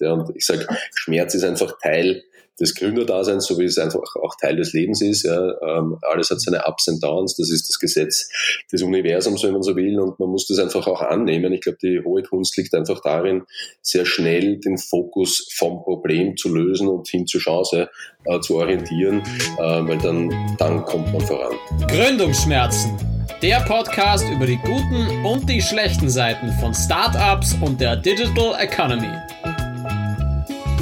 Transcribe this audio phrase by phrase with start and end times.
[0.00, 0.12] Ja.
[0.12, 2.22] Und ich sage, Schmerz ist einfach Teil
[2.60, 5.24] des Gründerdaseins, so wie es einfach auch Teil des Lebens ist.
[5.24, 5.54] Ja.
[5.62, 8.28] Ähm, alles hat seine Ups und Downs, das ist das Gesetz
[8.70, 11.52] des Universums, wenn man so will, und man muss das einfach auch annehmen.
[11.52, 13.42] Ich glaube, die hohe Kunst liegt einfach darin,
[13.80, 17.88] sehr schnell den Fokus vom Problem zu lösen und hin zur Chance
[18.24, 19.22] äh, zu orientieren,
[19.58, 21.56] äh, weil dann, dann kommt man voran.
[21.88, 22.96] Gründungsschmerzen.
[23.42, 29.08] Der Podcast über die guten und die schlechten Seiten von Startups und der Digital Economy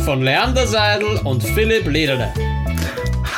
[0.04, 2.32] von Leander Seidel und Philipp Lederle.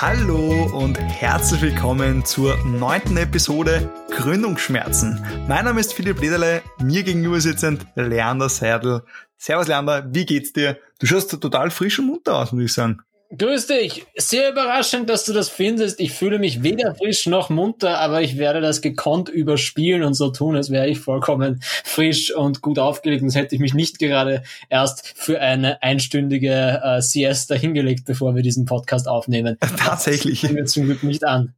[0.00, 5.24] Hallo und herzlich willkommen zur neunten Episode Gründungsschmerzen.
[5.48, 9.02] Mein Name ist Philipp Lederle, mir gegenüber sitzend Leander Seidel.
[9.36, 10.78] Servus Leander, wie geht's dir?
[10.98, 13.02] Du schaust total frisch und munter aus, muss ich sagen.
[13.36, 14.06] Grüß dich.
[14.16, 16.00] Sehr überraschend, dass du das findest.
[16.00, 20.30] Ich fühle mich weder frisch noch munter, aber ich werde das gekonnt überspielen und so
[20.30, 23.20] tun, als wäre ich vollkommen frisch und gut aufgelegt.
[23.20, 28.42] Sonst hätte ich mich nicht gerade erst für eine einstündige äh, Siesta hingelegt, bevor wir
[28.42, 29.56] diesen Podcast aufnehmen.
[29.76, 30.40] Tatsächlich.
[30.40, 31.54] Das mir zum Glück nicht an.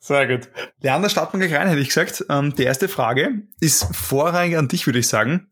[0.00, 0.48] Sehr gut.
[0.80, 2.24] Leander, starten wir gleich rein, hätte ich gesagt.
[2.30, 5.48] Ähm, die erste Frage ist vorrangig an dich, würde ich sagen.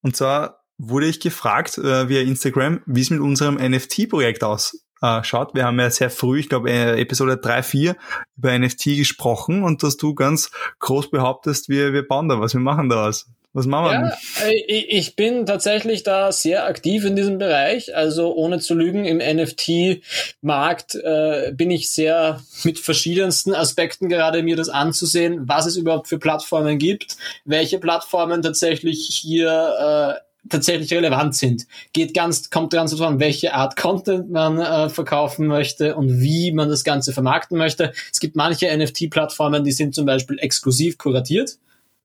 [0.00, 5.54] Und zwar, wurde ich gefragt äh, via Instagram, wie es mit unserem NFT-Projekt ausschaut.
[5.54, 7.96] Wir haben ja sehr früh, ich glaube äh, Episode 3, 4,
[8.36, 10.50] über NFT gesprochen und dass du ganz
[10.80, 13.26] groß behauptest, wir, wir bauen da was, wir machen da was.
[13.54, 14.08] Was machen wir?
[14.08, 14.54] Ja, äh,
[14.88, 17.94] ich bin tatsächlich da sehr aktiv in diesem Bereich.
[17.94, 24.56] Also ohne zu lügen, im NFT-Markt äh, bin ich sehr mit verschiedensten Aspekten gerade mir
[24.56, 31.34] das anzusehen, was es überhaupt für Plattformen gibt, welche Plattformen tatsächlich hier äh, tatsächlich relevant
[31.34, 31.66] sind.
[31.92, 36.68] Geht ganz, kommt ganz davon, welche Art Content man äh, verkaufen möchte und wie man
[36.68, 37.92] das Ganze vermarkten möchte.
[38.12, 41.58] Es gibt manche NFT-Plattformen, die sind zum Beispiel exklusiv kuratiert.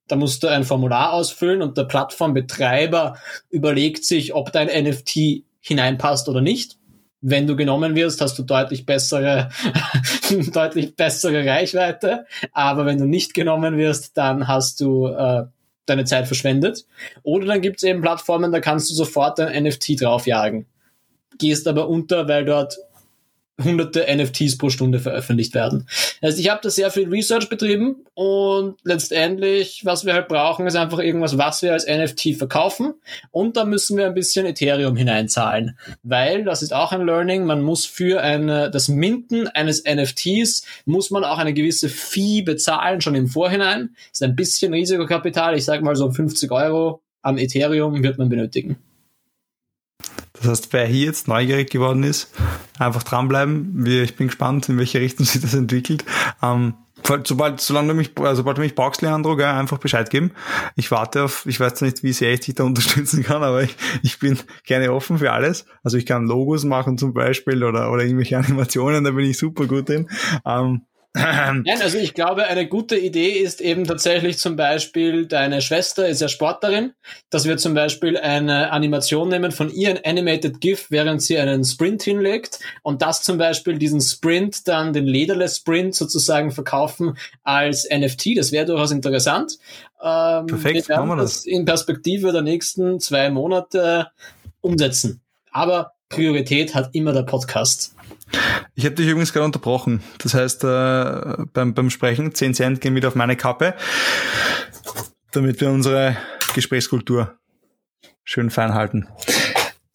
[0.07, 3.17] Da musst du ein Formular ausfüllen und der Plattformbetreiber
[3.49, 6.77] überlegt sich, ob dein NFT hineinpasst oder nicht.
[7.19, 9.49] Wenn du genommen wirst, hast du deutlich bessere,
[10.53, 12.25] deutlich bessere Reichweite.
[12.53, 15.45] Aber wenn du nicht genommen wirst, dann hast du äh,
[15.87, 16.85] deine Zeit verschwendet.
[17.23, 20.67] Oder dann gibt es eben Plattformen, da kannst du sofort ein NFT draufjagen.
[21.39, 22.77] Gehst aber unter, weil dort
[23.63, 25.87] hunderte NFTs pro Stunde veröffentlicht werden.
[26.21, 30.75] Also ich habe da sehr viel Research betrieben und letztendlich, was wir halt brauchen, ist
[30.75, 32.93] einfach irgendwas, was wir als NFT verkaufen
[33.31, 37.61] und da müssen wir ein bisschen Ethereum hineinzahlen, weil das ist auch ein Learning, man
[37.61, 43.15] muss für eine, das Minten eines NFTs muss man auch eine gewisse Fee bezahlen, schon
[43.15, 43.89] im Vorhinein.
[44.09, 48.29] Das ist ein bisschen Risikokapital, ich sage mal so 50 Euro an Ethereum wird man
[48.29, 48.77] benötigen.
[50.39, 52.31] Das heißt, wer hier jetzt neugierig geworden ist,
[52.79, 53.85] einfach dranbleiben.
[53.85, 56.05] Ich bin gespannt, in welche Richtung sich das entwickelt.
[56.41, 56.75] Ähm,
[57.23, 60.31] sobald, solange du mich, äh, sobald du mich brauchst, Leandro, gell, einfach Bescheid geben.
[60.75, 63.75] Ich warte auf, ich weiß nicht, wie sehr ich dich da unterstützen kann, aber ich,
[64.03, 65.65] ich bin gerne offen für alles.
[65.83, 69.65] Also ich kann Logos machen zum Beispiel oder, oder irgendwelche Animationen, da bin ich super
[69.65, 70.09] gut drin.
[70.45, 70.81] Ähm,
[71.17, 76.21] Nein, also ich glaube, eine gute Idee ist eben tatsächlich zum Beispiel, deine Schwester ist
[76.21, 76.93] ja Sportlerin,
[77.29, 81.63] dass wir zum Beispiel eine Animation nehmen von ihr, ein Animated GIF, während sie einen
[81.63, 87.87] Sprint hinlegt und das zum Beispiel diesen Sprint dann, den Lederless Sprint sozusagen verkaufen als
[87.89, 88.37] NFT.
[88.37, 89.57] Das wäre durchaus interessant.
[90.01, 91.33] Ähm, Perfekt, wir werden wir das.
[91.33, 94.11] das in Perspektive der nächsten zwei Monate
[94.61, 95.21] umsetzen.
[95.51, 97.96] Aber Priorität hat immer der Podcast.
[98.75, 100.03] Ich habe dich übrigens gerade unterbrochen.
[100.19, 103.75] Das heißt, äh, beim, beim Sprechen, 10 Cent gehen wieder auf meine Kappe,
[105.31, 106.15] damit wir unsere
[106.53, 107.37] Gesprächskultur
[108.23, 109.07] schön fein halten.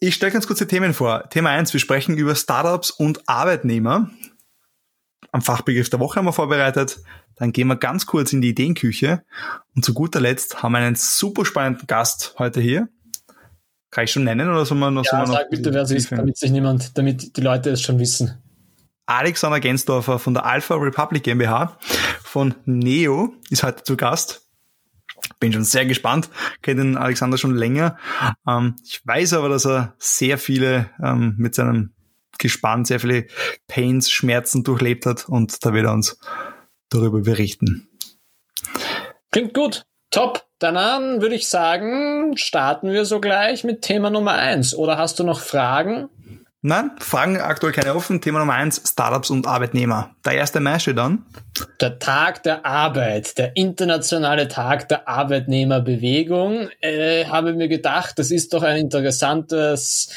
[0.00, 1.28] Ich stelle ganz kurze Themen vor.
[1.31, 4.10] Thema eins: wir sprechen über Startups und Arbeitnehmer.
[5.31, 7.03] Am Fachbegriff der Woche haben wir vorbereitet.
[7.37, 9.25] Dann gehen wir ganz kurz in die Ideenküche.
[9.75, 12.88] Und zu guter Letzt haben wir einen super spannenden Gast heute hier.
[13.92, 15.04] Kann ich schon nennen oder soll man noch?
[15.04, 17.98] Ja, sag noch bitte, wer es ist, damit sich niemand, damit die Leute es schon
[17.98, 18.42] wissen.
[19.04, 21.76] Alexander Gensdorfer von der Alpha Republic GmbH
[22.22, 24.48] von Neo ist heute zu Gast.
[25.41, 26.30] Bin schon sehr gespannt,
[26.62, 27.98] kenne den Alexander schon länger.
[28.48, 31.92] Ähm, ich weiß aber, dass er sehr viele ähm, mit seinem
[32.38, 33.27] Gespann, sehr viele
[33.68, 36.18] Pains, Schmerzen durchlebt hat und da wird er uns
[36.88, 37.88] darüber berichten.
[39.30, 39.84] Klingt gut.
[40.12, 40.44] Top.
[40.60, 44.76] Dann würde ich sagen, starten wir so gleich mit Thema Nummer eins.
[44.76, 46.09] Oder hast du noch Fragen?
[46.60, 48.20] Nein, Fragen aktuell keine offen.
[48.20, 50.14] Thema Nummer eins, Startups und Arbeitnehmer.
[50.24, 51.26] Der erste Mai steht dann.
[51.80, 56.68] Der Tag der Arbeit, der internationale Tag der Arbeitnehmerbewegung.
[56.80, 60.10] Äh, habe mir gedacht, das ist doch ein interessantes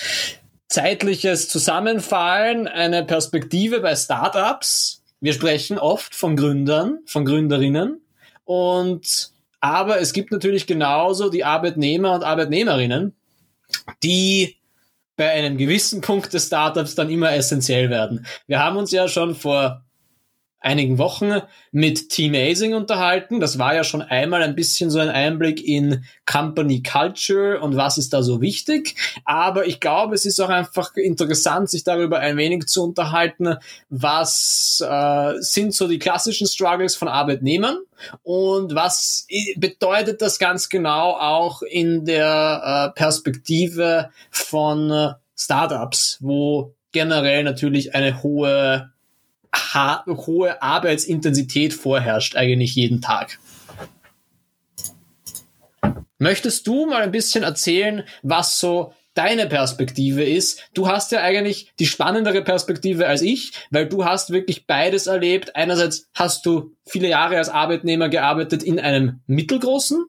[0.68, 5.02] zeitliches Zusammenfallen, eine Perspektive bei Startups.
[5.20, 8.02] Wir sprechen oft von Gründern, von Gründerinnen
[8.44, 9.34] und
[9.66, 13.16] aber es gibt natürlich genauso die Arbeitnehmer und Arbeitnehmerinnen.
[14.04, 14.58] die
[15.16, 18.26] bei einem gewissen Punkt des Startups dann immer essentiell werden.
[18.48, 19.85] Wir haben uns ja schon vor
[20.66, 21.42] einigen Wochen
[21.72, 23.40] mit Team Amazing unterhalten.
[23.40, 27.98] Das war ja schon einmal ein bisschen so ein Einblick in Company Culture und was
[27.98, 28.96] ist da so wichtig.
[29.26, 33.58] Aber ich glaube, es ist auch einfach interessant, sich darüber ein wenig zu unterhalten,
[33.90, 37.78] was äh, sind so die klassischen Struggles von Arbeitnehmern
[38.24, 39.28] und was
[39.58, 47.94] bedeutet das ganz genau auch in der äh, Perspektive von äh, Startups, wo generell natürlich
[47.94, 48.95] eine hohe
[49.56, 53.40] hohe Arbeitsintensität vorherrscht eigentlich jeden Tag.
[56.18, 60.62] Möchtest du mal ein bisschen erzählen, was so deine Perspektive ist.
[60.74, 65.56] Du hast ja eigentlich die spannendere Perspektive als ich, weil du hast wirklich beides erlebt.
[65.56, 70.06] Einerseits hast du viele Jahre als Arbeitnehmer gearbeitet in einem mittelgroßen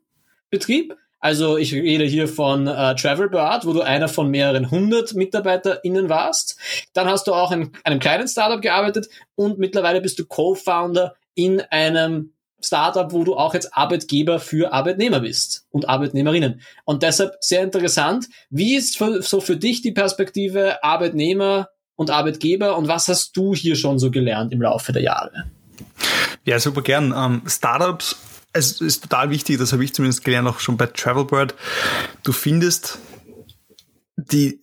[0.51, 6.09] Betrieb, also ich rede hier von äh, Travelbird, wo du einer von mehreren hundert MitarbeiterInnen
[6.09, 6.59] warst.
[6.93, 11.61] Dann hast du auch in einem kleinen Startup gearbeitet und mittlerweile bist du Co-Founder in
[11.61, 16.61] einem Startup, wo du auch jetzt Arbeitgeber für Arbeitnehmer bist und Arbeitnehmerinnen.
[16.85, 18.27] Und deshalb sehr interessant.
[18.51, 23.77] Wie ist so für dich die Perspektive Arbeitnehmer und Arbeitgeber und was hast du hier
[23.77, 25.51] schon so gelernt im Laufe der Jahre?
[26.45, 27.15] Ja, super gern.
[27.17, 28.17] Ähm, Startups
[28.57, 31.55] es ist total wichtig, das habe ich zumindest gelernt, auch schon bei Travelbird.
[32.23, 32.99] Du findest
[34.17, 34.61] die,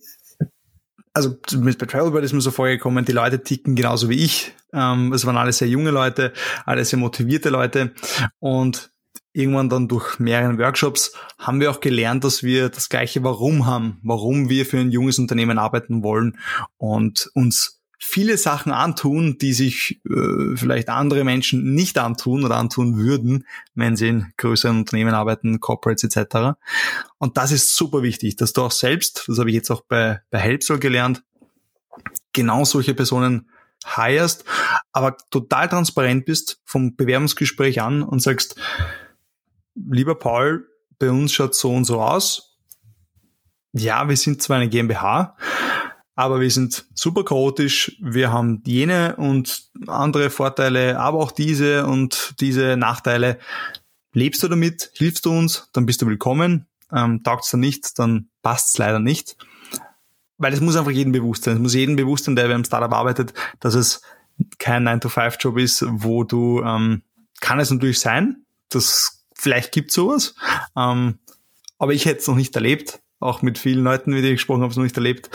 [1.12, 4.54] also zumindest bei Travelbird ist mir so vorgekommen, die Leute ticken genauso wie ich.
[4.72, 6.32] Ähm, es waren alles sehr junge Leute,
[6.66, 7.94] alles sehr motivierte Leute
[8.40, 8.90] und
[9.32, 13.98] irgendwann dann durch mehreren Workshops haben wir auch gelernt, dass wir das gleiche Warum haben,
[14.02, 16.38] warum wir für ein junges Unternehmen arbeiten wollen
[16.76, 22.98] und uns viele Sachen antun, die sich äh, vielleicht andere Menschen nicht antun oder antun
[22.98, 26.58] würden, wenn sie in größeren Unternehmen arbeiten, Corporates etc.
[27.18, 30.20] Und das ist super wichtig, dass du auch selbst, das habe ich jetzt auch bei,
[30.30, 31.24] bei Helpsol gelernt,
[32.32, 33.48] genau solche Personen
[33.96, 34.44] hirest,
[34.92, 38.56] aber total transparent bist vom Bewerbungsgespräch an und sagst,
[39.74, 40.68] lieber Paul,
[40.98, 42.58] bei uns schaut so und so aus.
[43.72, 45.36] Ja, wir sind zwar eine GmbH,
[46.14, 47.96] aber wir sind super chaotisch.
[48.00, 53.38] Wir haben jene und andere Vorteile, aber auch diese und diese Nachteile.
[54.12, 54.90] Lebst du damit?
[54.94, 55.68] Hilfst du uns?
[55.72, 56.66] Dann bist du willkommen.
[56.92, 59.36] Ähm, Taugt es dann nicht, dann passt es leider nicht.
[60.38, 61.54] Weil es muss einfach jedem bewusst sein.
[61.54, 64.02] Es muss jedem bewusst sein, der beim Startup arbeitet, dass es
[64.58, 67.02] kein 9-to-5-Job ist, wo du, ähm,
[67.40, 70.34] kann es natürlich sein, das vielleicht gibt sowas,
[70.76, 71.18] ähm,
[71.78, 74.62] aber ich hätte es noch nicht erlebt, auch mit vielen Leuten, mit denen ich gesprochen
[74.62, 75.30] habe, es noch nicht erlebt.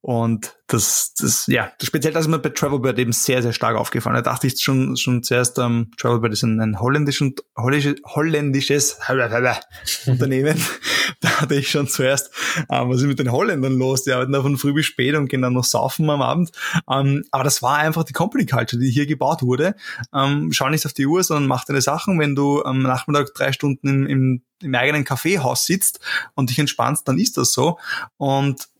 [0.00, 4.16] Und das, das, ja, speziell das ist mir bei Travelbird eben sehr, sehr stark aufgefallen.
[4.16, 7.22] Da dachte ich schon, schon zuerst, ähm, Travelbird ist ein, ein holländisch
[7.56, 10.58] holländisches, holländisches Unternehmen.
[11.20, 12.30] da hatte ich schon zuerst,
[12.70, 14.04] ähm, was ist mit den Holländern los?
[14.04, 16.52] Die arbeiten da von früh bis spät und gehen dann noch saufen am Abend.
[16.90, 19.74] Ähm, aber das war einfach die Company Culture, die hier gebaut wurde.
[20.14, 22.18] Ähm, schau nicht auf die Uhr, sondern mach deine Sachen.
[22.18, 26.00] Wenn du am Nachmittag drei Stunden im, im, im eigenen Kaffeehaus sitzt
[26.34, 27.78] und dich entspannst, dann ist das so.
[28.16, 28.71] Und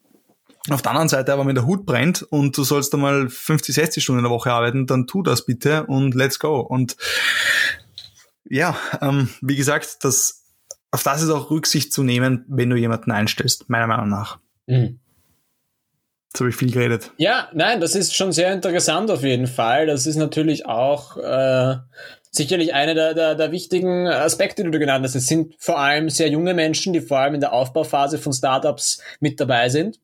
[0.70, 4.02] auf der anderen Seite aber, wenn der Hut brennt und du sollst einmal 50, 60
[4.02, 6.60] Stunden in der Woche arbeiten, dann tu das bitte und let's go.
[6.60, 6.96] Und
[8.48, 10.44] ja, ähm, wie gesagt, das,
[10.92, 14.38] auf das ist auch Rücksicht zu nehmen, wenn du jemanden einstellst, meiner Meinung nach.
[14.66, 15.00] Mhm.
[16.28, 17.10] Jetzt habe ich viel geredet.
[17.18, 19.86] Ja, nein, das ist schon sehr interessant auf jeden Fall.
[19.86, 21.76] Das ist natürlich auch äh,
[22.30, 25.14] sicherlich einer der, der, der wichtigen Aspekte, die du genannt hast.
[25.14, 29.02] Es sind vor allem sehr junge Menschen, die vor allem in der Aufbauphase von Startups
[29.20, 29.98] mit dabei sind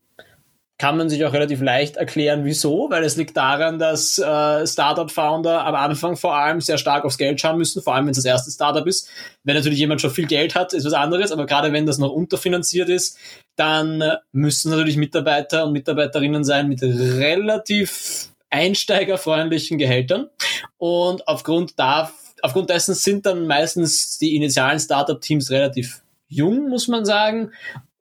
[0.78, 5.66] kann man sich auch relativ leicht erklären, wieso, weil es liegt daran, dass äh, Startup-Founder
[5.66, 8.25] am Anfang vor allem sehr stark aufs Geld schauen müssen, vor allem wenn es das
[8.25, 9.11] erste Startup ist.
[9.42, 12.12] Wenn natürlich jemand schon viel Geld hat, ist was anderes, aber gerade wenn das noch
[12.12, 13.18] unterfinanziert ist,
[13.56, 20.30] dann müssen natürlich Mitarbeiter und Mitarbeiterinnen sein mit relativ einsteigerfreundlichen Gehältern.
[20.76, 27.04] Und aufgrund da, aufgrund dessen sind dann meistens die initialen Startup-Teams relativ jung, muss man
[27.04, 27.50] sagen.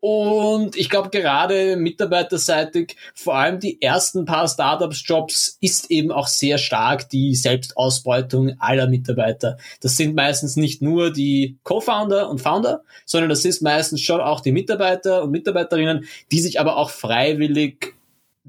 [0.09, 6.57] Und ich glaube, gerade mitarbeiterseitig, vor allem die ersten paar Startups-Jobs, ist eben auch sehr
[6.59, 9.57] stark die Selbstausbeutung aller Mitarbeiter.
[9.81, 14.39] Das sind meistens nicht nur die Co-Founder und Founder, sondern das ist meistens schon auch
[14.39, 17.93] die Mitarbeiter und Mitarbeiterinnen, die sich aber auch freiwillig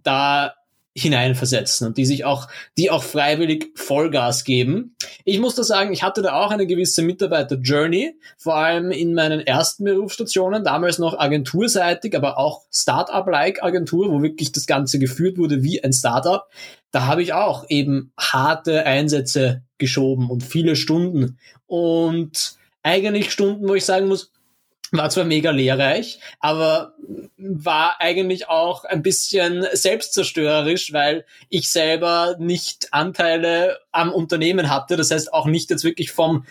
[0.05, 0.55] da
[1.03, 4.97] hineinversetzen und die sich auch, die auch freiwillig Vollgas geben.
[5.25, 9.41] Ich muss da sagen, ich hatte da auch eine gewisse Mitarbeiter-Journey, vor allem in meinen
[9.41, 15.63] ersten Berufsstationen, damals noch agenturseitig, aber auch Startup-like Agentur, wo wirklich das Ganze geführt wurde
[15.63, 16.45] wie ein Startup.
[16.91, 23.75] Da habe ich auch eben harte Einsätze geschoben und viele Stunden und eigentlich Stunden, wo
[23.75, 24.33] ich sagen muss,
[24.93, 26.95] war zwar mega lehrreich, aber
[27.37, 35.11] war eigentlich auch ein bisschen selbstzerstörerisch, weil ich selber nicht Anteile am Unternehmen hatte, das
[35.11, 36.45] heißt auch nicht jetzt wirklich vom,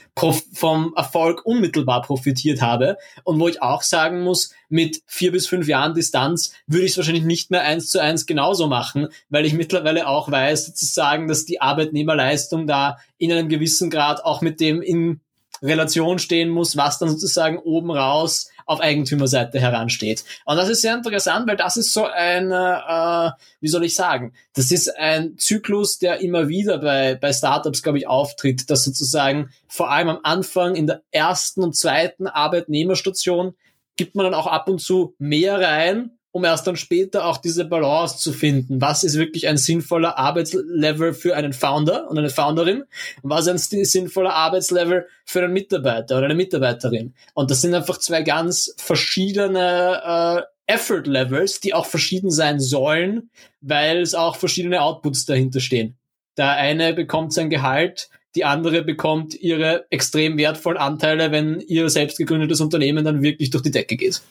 [0.53, 2.98] vom Erfolg unmittelbar profitiert habe.
[3.24, 6.98] Und wo ich auch sagen muss, mit vier bis fünf Jahren Distanz würde ich es
[6.98, 11.46] wahrscheinlich nicht mehr eins zu eins genauso machen, weil ich mittlerweile auch weiß sozusagen, dass
[11.46, 15.22] die Arbeitnehmerleistung da in einem gewissen Grad auch mit dem in
[15.62, 20.26] Relation stehen muss, was dann sozusagen oben raus auf Eigentümerseite heransteht.
[20.46, 24.34] Und das ist sehr interessant, weil das ist so ein, äh, wie soll ich sagen,
[24.54, 29.50] das ist ein Zyklus, der immer wieder bei, bei Startups, glaube ich, auftritt, dass sozusagen
[29.68, 33.56] vor allem am Anfang in der ersten und zweiten Arbeitnehmerstation
[33.96, 37.65] gibt man dann auch ab und zu mehr rein, um erst dann später auch diese
[37.65, 38.79] Balance zu finden.
[38.79, 42.84] Was ist wirklich ein sinnvoller Arbeitslevel für einen Founder und eine Founderin?
[43.24, 47.15] Und was ist ein sinnvoller Arbeitslevel für einen Mitarbeiter oder eine Mitarbeiterin?
[47.34, 53.32] Und das sind einfach zwei ganz verschiedene äh, Effort Levels, die auch verschieden sein sollen,
[53.62, 55.98] weil es auch verschiedene Outputs dahinter stehen.
[56.38, 62.20] Der eine bekommt sein Gehalt, die andere bekommt ihre extrem wertvollen Anteile, wenn ihr selbst
[62.20, 64.22] gegründetes Unternehmen dann wirklich durch die Decke geht.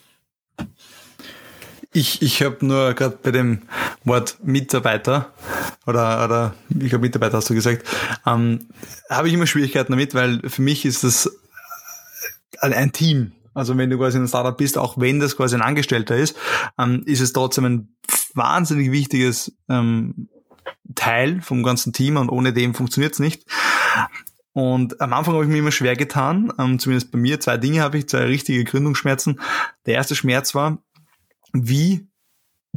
[1.97, 3.63] Ich, ich habe nur gerade bei dem
[4.05, 5.33] Wort Mitarbeiter
[5.87, 7.87] oder, oder ich glaube Mitarbeiter hast du gesagt,
[8.27, 8.69] ähm,
[9.09, 11.31] habe ich immer Schwierigkeiten damit, weil für mich ist das
[12.61, 13.33] ein, ein Team.
[13.55, 16.37] Also wenn du quasi ein Startup bist, auch wenn das quasi ein Angestellter ist,
[16.79, 17.97] ähm, ist es trotzdem ein
[18.35, 20.29] wahnsinnig wichtiges ähm,
[20.95, 23.47] Teil vom ganzen Team und ohne dem funktioniert es nicht.
[24.53, 27.41] Und am Anfang habe ich mir immer schwer getan, ähm, zumindest bei mir.
[27.41, 29.41] Zwei Dinge habe ich, zwei richtige Gründungsschmerzen.
[29.87, 30.77] Der erste Schmerz war,
[31.53, 32.09] wie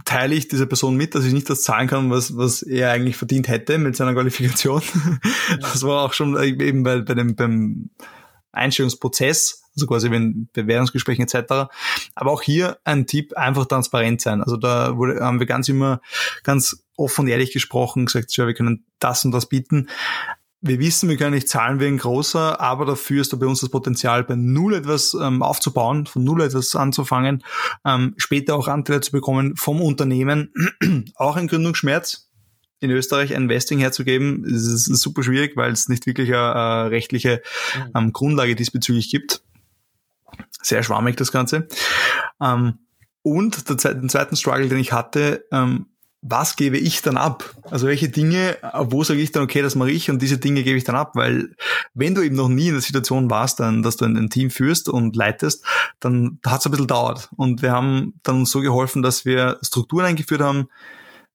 [0.05, 3.17] teile ich dieser Person mit, dass ich nicht das zahlen kann, was, was er eigentlich
[3.17, 4.81] verdient hätte mit seiner Qualifikation.
[5.59, 7.89] Das war auch schon eben bei, bei dem, beim
[8.51, 11.69] Einstellungsprozess, also quasi wenn Bewerbungsgesprächen etc.
[12.15, 14.41] Aber auch hier ein Tipp, einfach transparent sein.
[14.41, 16.01] Also da wurde, haben wir ganz immer
[16.43, 19.87] ganz offen und ehrlich gesprochen, gesagt, ja, wir können das und das bieten
[20.61, 23.61] wir wissen, wir können nicht zahlen wie ein großer, aber dafür ist da bei uns
[23.61, 27.43] das Potenzial, bei Null etwas ähm, aufzubauen, von Null etwas anzufangen,
[27.85, 30.53] ähm, später auch Anteile zu bekommen vom Unternehmen.
[31.15, 32.25] auch ein Gründungsschmerz.
[32.81, 36.91] In Österreich ein Investing herzugeben, ist, ist super schwierig, weil es nicht wirklich eine, eine
[36.91, 37.41] rechtliche
[37.75, 37.91] mhm.
[37.95, 39.41] ähm, Grundlage diesbezüglich gibt.
[40.61, 41.67] Sehr schwammig das Ganze.
[42.41, 42.79] Ähm,
[43.21, 45.87] und der, den zweiten Struggle, den ich hatte, ähm,
[46.21, 47.55] was gebe ich dann ab?
[47.63, 50.77] Also welche Dinge, wo sage ich dann, okay, das mache ich und diese Dinge gebe
[50.77, 51.55] ich dann ab, weil
[51.93, 54.89] wenn du eben noch nie in der Situation warst, dann, dass du ein, Team führst
[54.89, 55.65] und leitest,
[55.99, 57.29] dann hat es ein bisschen dauert.
[57.37, 60.67] Und wir haben dann so geholfen, dass wir Strukturen eingeführt haben,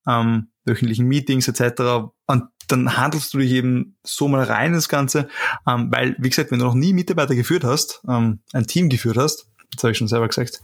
[0.06, 2.10] ähm, wöchentlichen Meetings etc.
[2.26, 5.28] Und dann handelst du dich eben so mal rein ins Ganze,
[5.66, 9.16] ähm, weil, wie gesagt, wenn du noch nie Mitarbeiter geführt hast, ähm, ein Team geführt
[9.16, 10.62] hast, das habe ich schon selber gesagt,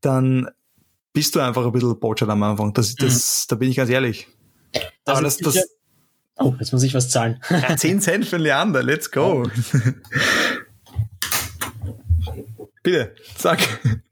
[0.00, 0.48] dann
[1.18, 2.72] bist du einfach ein bisschen Botschert am Anfang.
[2.74, 3.50] Das, das, mhm.
[3.50, 4.28] Da bin ich ganz ehrlich.
[5.04, 5.68] Das Aber das, das,
[6.36, 7.42] oh, jetzt muss ich was zahlen.
[7.50, 9.42] Ja, 10 Cent für Leander, let's go.
[12.84, 13.58] Bitte, sag.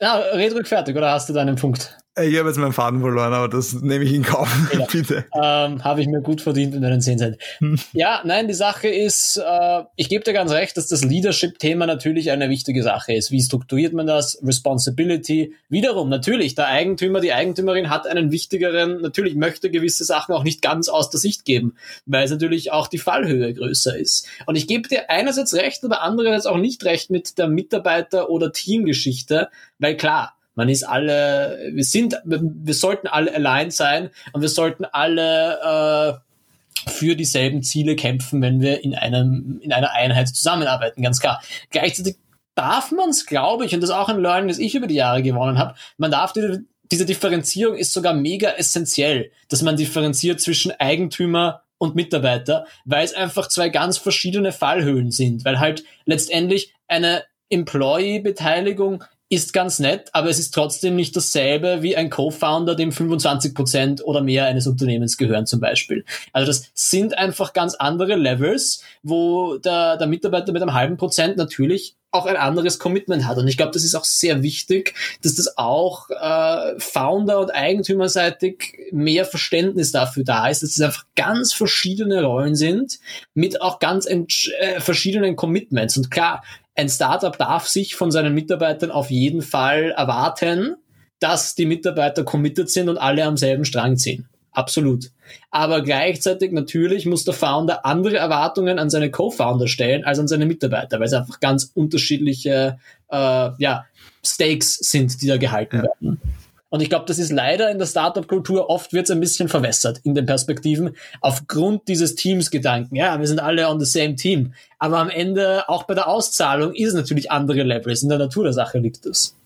[0.01, 1.97] Ja, red ruhig fertig, oder hast du deinen Punkt?
[2.19, 4.49] Ich habe jetzt meinen Faden verloren, aber das nehme ich in Kauf.
[4.73, 4.87] Ja.
[4.91, 5.27] Bitte.
[5.35, 7.37] Ähm, habe ich mir gut verdient in meinen 10 Cent.
[7.59, 7.79] Hm.
[7.93, 12.31] Ja, nein, die Sache ist, äh, ich gebe dir ganz recht, dass das Leadership-Thema natürlich
[12.31, 13.33] eine wichtige Sache ist.
[13.33, 14.41] Wie strukturiert man das?
[14.43, 15.55] Responsibility.
[15.69, 20.63] Wiederum, natürlich, der Eigentümer, die Eigentümerin hat einen wichtigeren, natürlich möchte gewisse Sachen auch nicht
[20.63, 21.75] ganz aus der Sicht geben,
[22.07, 24.27] weil es natürlich auch die Fallhöhe größer ist.
[24.47, 28.53] Und ich gebe dir einerseits recht, aber andererseits auch nicht recht mit der Mitarbeiter- oder
[28.53, 34.49] Teamgeschichte, weil klar, man ist alle, wir sind, wir sollten alle allein sein und wir
[34.49, 41.03] sollten alle äh, für dieselben Ziele kämpfen, wenn wir in einem in einer Einheit zusammenarbeiten,
[41.03, 41.43] ganz klar.
[41.71, 42.17] Gleichzeitig
[42.55, 44.95] darf man es, glaube ich, und das ist auch ein Learning, das ich über die
[44.95, 50.41] Jahre gewonnen habe, man darf die, diese Differenzierung ist sogar mega essentiell, dass man differenziert
[50.41, 56.73] zwischen Eigentümer und Mitarbeiter, weil es einfach zwei ganz verschiedene Fallhöhen sind, weil halt letztendlich
[56.89, 62.93] eine Employee-Beteiligung ist ganz nett, aber es ist trotzdem nicht dasselbe wie ein Co-Founder, dem
[62.93, 66.05] 25 Prozent oder mehr eines Unternehmens gehören zum Beispiel.
[66.33, 71.37] Also das sind einfach ganz andere Levels, wo der, der Mitarbeiter mit einem halben Prozent
[71.37, 73.37] natürlich auch ein anderes Commitment hat.
[73.37, 78.79] Und ich glaube, das ist auch sehr wichtig, dass das auch äh, Founder- und Eigentümerseitig
[78.93, 83.01] mehr Verständnis dafür da ist, dass es einfach ganz verschiedene Rollen sind
[83.35, 85.97] mit auch ganz äh, verschiedenen Commitments.
[85.97, 86.43] Und klar,
[86.77, 90.77] ein Startup darf sich von seinen Mitarbeitern auf jeden Fall erwarten,
[91.19, 94.29] dass die Mitarbeiter committed sind und alle am selben Strang ziehen.
[94.53, 95.11] absolut.
[95.51, 100.47] Aber gleichzeitig natürlich muss der Founder andere Erwartungen an seine Co-Founder stellen als an seine
[100.47, 102.79] Mitarbeiter, weil es einfach ganz unterschiedliche
[103.11, 103.85] äh, ja,
[104.25, 105.83] Stakes sind, die da gehalten ja.
[105.83, 106.21] werden.
[106.69, 110.01] Und ich glaube, das ist leider in der Startup-Kultur oft wird es ein bisschen verwässert
[110.03, 112.97] in den Perspektiven aufgrund dieses Teams-Gedanken.
[112.97, 114.53] Ja, wir sind alle on the same team.
[114.79, 118.03] Aber am Ende, auch bei der Auszahlung, ist es natürlich andere Levels.
[118.03, 119.37] In der Natur der Sache liegt das.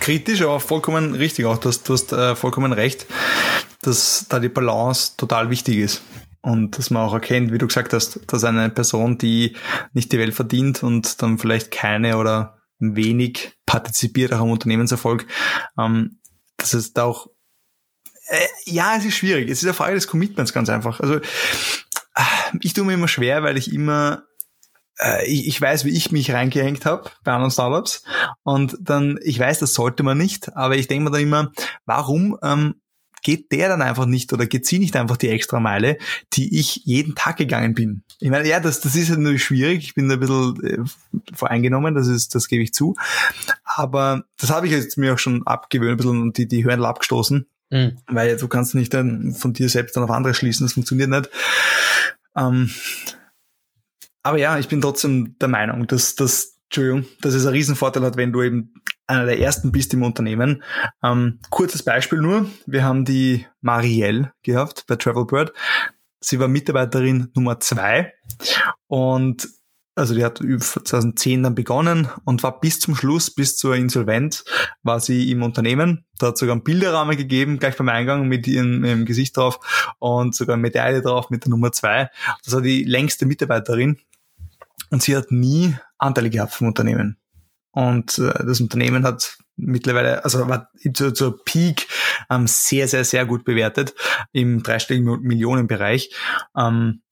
[0.00, 1.58] Kritisch, aber vollkommen richtig auch.
[1.58, 3.06] Du hast, du hast äh, vollkommen recht,
[3.82, 6.02] dass da die Balance total wichtig ist.
[6.42, 9.56] Und dass man auch erkennt, wie du gesagt hast, dass eine Person, die
[9.92, 15.26] nicht die Welt verdient und dann vielleicht keine oder wenig partizipiert auch am Unternehmenserfolg,
[15.78, 16.20] ähm,
[16.56, 17.28] dass es da auch
[18.26, 19.50] äh, ja, es ist schwierig.
[19.50, 21.00] Es ist eine Frage des Commitments ganz einfach.
[21.00, 21.20] Also äh,
[22.60, 24.24] ich tue mir immer schwer, weil ich immer
[25.00, 28.04] äh, ich, ich weiß, wie ich mich reingehängt habe bei anderen Startups
[28.42, 31.52] und dann, ich weiß, das sollte man nicht, aber ich denke mir dann immer,
[31.86, 32.80] warum ähm,
[33.22, 35.98] geht der dann einfach nicht oder geht sie nicht einfach die extra Meile,
[36.32, 38.02] die ich jeden Tag gegangen bin.
[38.18, 39.84] Ich meine, ja, das, das ist natürlich schwierig.
[39.84, 40.78] Ich bin da ein bisschen äh,
[41.34, 42.94] voreingenommen, das ist, das gebe ich zu.
[43.64, 47.46] Aber das habe ich jetzt mir auch schon abgewöhnt, ein bisschen die, die Hörnel abgestoßen.
[47.70, 47.98] Mhm.
[48.08, 51.30] Weil du kannst nicht dann von dir selbst dann auf andere schließen, das funktioniert nicht.
[52.36, 52.70] Ähm,
[54.22, 58.16] aber ja, ich bin trotzdem der Meinung, dass, dass Entschuldigung, dass es einen Riesenvorteil hat,
[58.16, 58.74] wenn du eben
[59.10, 60.62] einer der ersten bist im Unternehmen.
[61.02, 62.48] Ähm, kurzes Beispiel nur.
[62.66, 65.52] Wir haben die Marielle gehabt bei Travelbird.
[66.20, 68.12] Sie war Mitarbeiterin Nummer zwei
[68.86, 69.48] und
[69.96, 74.44] also die hat 2010 dann begonnen und war bis zum Schluss, bis zur Insolvenz,
[74.82, 76.06] war sie im Unternehmen.
[76.18, 79.58] Da hat sogar einen Bilderrahmen gegeben, gleich beim Eingang mit ihrem, ihrem Gesicht drauf
[79.98, 82.08] und sogar eine Medaille drauf mit der Nummer zwei.
[82.44, 83.98] Das war die längste Mitarbeiterin
[84.90, 87.18] und sie hat nie Anteile gehabt vom Unternehmen.
[87.72, 91.86] Und äh, das Unternehmen hat mittlerweile, also war zur, zur Peak
[92.30, 93.94] ähm, sehr, sehr, sehr gut bewertet
[94.32, 96.14] im dreistelligen Millionenbereich.
[96.56, 97.02] Ähm,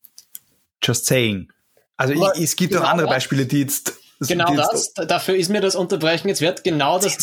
[0.83, 1.53] just saying.
[1.97, 5.61] Also ich, es gibt auch genau andere Beispiele, die jetzt genau das, dafür ist mir
[5.61, 6.65] das Unterbrechen jetzt wert.
[6.65, 7.19] Genau das,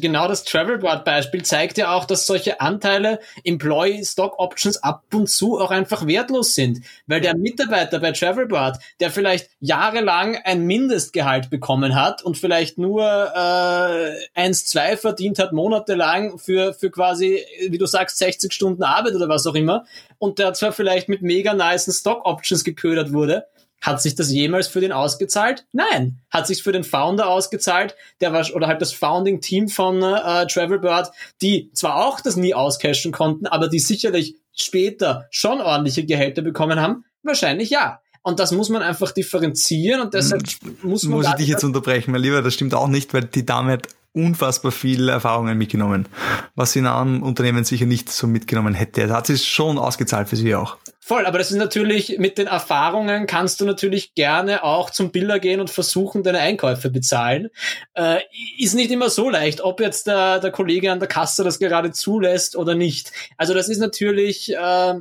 [0.00, 5.60] genau das Travelboard-Beispiel zeigt ja auch, dass solche Anteile, Employee Stock Options ab und zu
[5.60, 6.80] auch einfach wertlos sind.
[7.06, 13.02] Weil der Mitarbeiter bei Travelboard, der vielleicht jahrelang ein Mindestgehalt bekommen hat und vielleicht nur
[13.04, 19.14] äh, 1, 2 verdient hat, monatelang für, für quasi, wie du sagst, 60 Stunden Arbeit
[19.14, 19.84] oder was auch immer,
[20.18, 23.46] und der zwar vielleicht mit mega nicen Stock Options geködert wurde,
[23.84, 25.66] hat sich das jemals für den ausgezahlt?
[25.72, 26.20] Nein.
[26.30, 31.10] Hat sich für den Founder ausgezahlt, der war, oder halt das Founding-Team von äh, Travelbird,
[31.42, 36.80] die zwar auch das nie auscashen konnten, aber die sicherlich später schon ordentliche Gehälter bekommen
[36.80, 37.04] haben?
[37.22, 38.00] Wahrscheinlich ja.
[38.22, 41.18] Und das muss man einfach differenzieren und deshalb hm, muss man.
[41.18, 43.88] Muss ich dich jetzt unterbrechen, mein Lieber, das stimmt auch nicht, weil die Dame hat
[44.14, 46.08] unfassbar viele Erfahrungen mitgenommen,
[46.54, 49.06] was sie in einem Unternehmen sicher nicht so mitgenommen hätte.
[49.06, 50.78] Das hat sich schon ausgezahlt für sie auch.
[51.00, 55.38] Voll, aber das ist natürlich, mit den Erfahrungen kannst du natürlich gerne auch zum Biller
[55.38, 57.50] gehen und versuchen, deine Einkäufe bezahlen.
[57.92, 58.20] Äh,
[58.58, 61.92] ist nicht immer so leicht, ob jetzt der, der Kollege an der Kasse das gerade
[61.92, 63.12] zulässt oder nicht.
[63.36, 64.94] Also das ist natürlich, äh,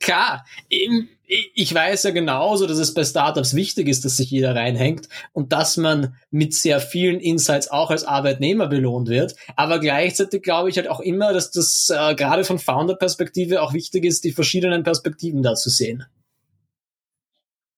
[0.00, 0.44] klar,
[1.54, 5.52] ich weiß ja genauso, dass es bei Startups wichtig ist, dass sich jeder reinhängt und
[5.52, 9.34] dass man mit sehr vielen Insights auch als Arbeitnehmer belohnt wird.
[9.56, 14.04] Aber gleichzeitig glaube ich halt auch immer, dass das äh, gerade von Founder-Perspektive auch wichtig
[14.04, 16.04] ist, die verschiedenen Perspektiven da zu sehen.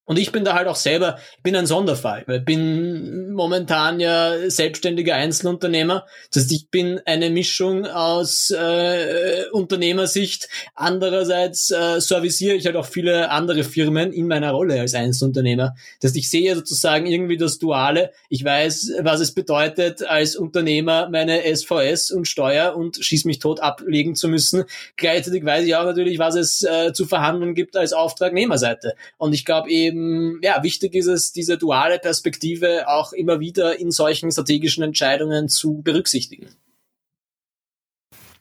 [0.09, 4.01] Und ich bin da halt auch selber, ich bin ein Sonderfall, weil ich bin momentan
[4.01, 6.07] ja selbstständiger Einzelunternehmer.
[6.33, 10.49] Das heißt, ich bin eine Mischung aus äh, Unternehmersicht.
[10.75, 15.75] Andererseits äh, serviciere ich halt auch viele andere Firmen in meiner Rolle als Einzelunternehmer.
[16.01, 18.11] Das heißt, ich sehe sozusagen irgendwie das Duale.
[18.31, 23.61] Ich weiß, was es bedeutet, als Unternehmer meine SVS und Steuer und schieß mich tot
[23.61, 24.65] ablegen zu müssen.
[24.97, 28.95] Gleichzeitig weiß ich auch natürlich, was es äh, zu verhandeln gibt als Auftragnehmerseite.
[29.19, 33.79] Und ich glaube eben, ähm, ja, wichtig ist es, diese duale Perspektive auch immer wieder
[33.79, 36.49] in solchen strategischen Entscheidungen zu berücksichtigen.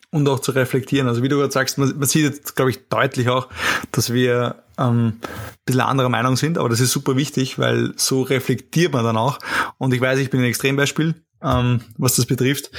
[0.09, 1.07] Und auch zu reflektieren.
[1.07, 3.49] Also wie du gerade sagst, man, man sieht jetzt, glaube ich, deutlich auch,
[3.91, 5.21] dass wir ähm, ein
[5.65, 9.39] bisschen anderer Meinung sind, aber das ist super wichtig, weil so reflektiert man dann auch.
[9.77, 12.71] Und ich weiß, ich bin ein Extrembeispiel, ähm, was das betrifft.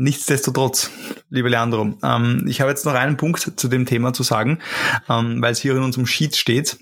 [0.00, 0.90] Nichtsdestotrotz,
[1.28, 4.58] liebe Leandro, ähm, ich habe jetzt noch einen Punkt zu dem Thema zu sagen,
[5.10, 6.78] ähm, weil es hier in unserem Sheet steht,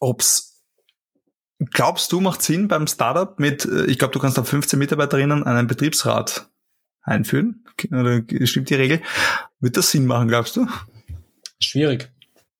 [0.00, 0.64] ob's
[1.58, 5.44] glaubst du macht Sinn beim Startup mit, äh, ich glaube, du kannst ab 15 Mitarbeiterinnen
[5.44, 6.48] einen Betriebsrat
[7.02, 9.02] einführen, oder stimmt die Regel?
[9.60, 10.66] Wird das Sinn machen, glaubst du?
[11.60, 12.10] Schwierig.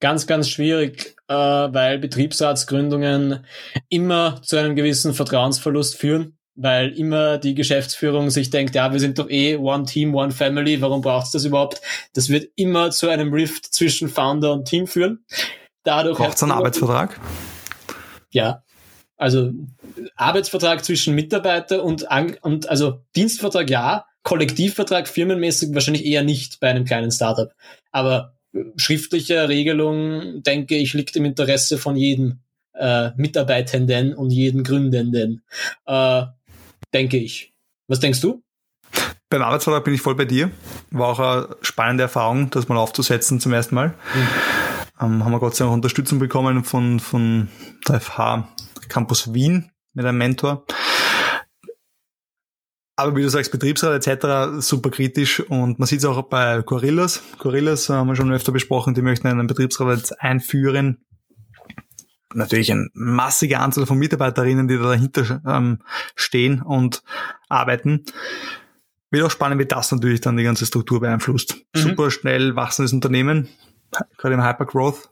[0.00, 3.46] Ganz, ganz schwierig, äh, weil Betriebsratsgründungen
[3.88, 9.18] immer zu einem gewissen Vertrauensverlust führen weil immer die Geschäftsführung sich denkt, ja, wir sind
[9.18, 11.80] doch eh One Team, One Family, warum braucht es das überhaupt?
[12.14, 15.24] Das wird immer zu einem Rift zwischen Founder und Team führen.
[15.84, 17.20] Dadurch braucht es einen Arbeitsvertrag?
[18.30, 18.62] Ja,
[19.16, 19.52] also
[20.16, 22.06] Arbeitsvertrag zwischen Mitarbeiter und,
[22.42, 27.52] und also Dienstvertrag ja, Kollektivvertrag firmenmäßig wahrscheinlich eher nicht bei einem kleinen Startup.
[27.92, 28.34] Aber
[28.76, 32.40] schriftliche Regelung, denke ich, liegt im Interesse von jedem
[32.74, 35.44] äh, Mitarbeitenden und jeden Gründenden.
[35.86, 36.24] Äh,
[36.92, 37.54] denke ich.
[37.88, 38.42] Was denkst du?
[39.28, 40.50] Beim Arbeitsvertrag bin ich voll bei dir.
[40.90, 43.88] War auch eine spannende Erfahrung, das mal aufzusetzen zum ersten Mal.
[43.88, 44.28] Mhm.
[45.00, 47.48] Ähm, haben wir Gott sei Dank Unterstützung bekommen von, von
[47.88, 48.48] der FH
[48.88, 50.64] Campus Wien mit einem Mentor.
[52.98, 54.58] Aber wie du sagst, Betriebsrat etc.
[54.66, 57.22] super kritisch und man sieht es auch bei Gorillas.
[57.38, 61.04] Gorillas haben wir schon öfter besprochen, die möchten einen Betriebsrat jetzt einführen.
[62.34, 65.78] Natürlich eine massige Anzahl von Mitarbeiterinnen, die da dahinter ähm,
[66.14, 67.02] stehen und
[67.48, 68.04] arbeiten.
[69.10, 71.56] Wird auch spannend, wie das natürlich dann die ganze Struktur beeinflusst.
[71.74, 71.78] Mhm.
[71.78, 73.48] Super schnell wachsendes Unternehmen,
[74.18, 75.08] gerade im Hypergrowth.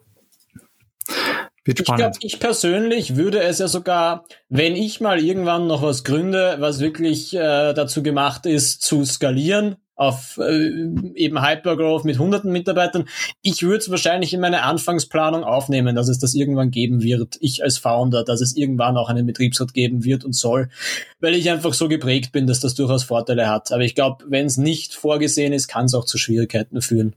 [1.64, 6.04] Wird ich glaube, ich persönlich würde es ja sogar, wenn ich mal irgendwann noch was
[6.04, 12.50] gründe, was wirklich äh, dazu gemacht ist, zu skalieren auf äh, eben Hypergrowth mit hunderten
[12.50, 13.08] Mitarbeitern,
[13.42, 17.36] ich würde es wahrscheinlich in meine Anfangsplanung aufnehmen, dass es das irgendwann geben wird.
[17.40, 20.68] Ich als Founder, dass es irgendwann auch einen Betriebsrat geben wird und soll,
[21.20, 23.72] weil ich einfach so geprägt bin, dass das durchaus Vorteile hat.
[23.72, 27.14] Aber ich glaube, wenn es nicht vorgesehen ist, kann es auch zu Schwierigkeiten führen.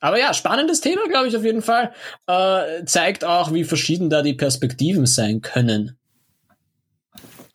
[0.00, 1.92] Aber ja, spannendes Thema, glaube ich, auf jeden Fall.
[2.26, 5.99] Äh, zeigt auch, wie verschieden da die Perspektiven sein können.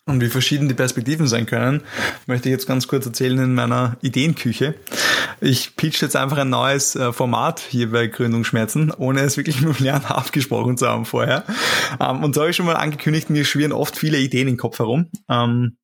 [0.08, 1.82] Und wie verschieden die Perspektiven sein können,
[2.28, 4.76] möchte ich jetzt ganz kurz erzählen in meiner Ideenküche.
[5.42, 9.80] Ich pitch jetzt einfach ein neues äh, Format hier bei Gründungsschmerzen, ohne es wirklich mit
[9.80, 11.44] Lernen abgesprochen zu haben vorher.
[12.00, 14.78] Ähm, und so habe ich schon mal angekündigt, mir schwirren oft viele Ideen im Kopf
[14.78, 15.10] herum.
[15.28, 15.78] Ähm,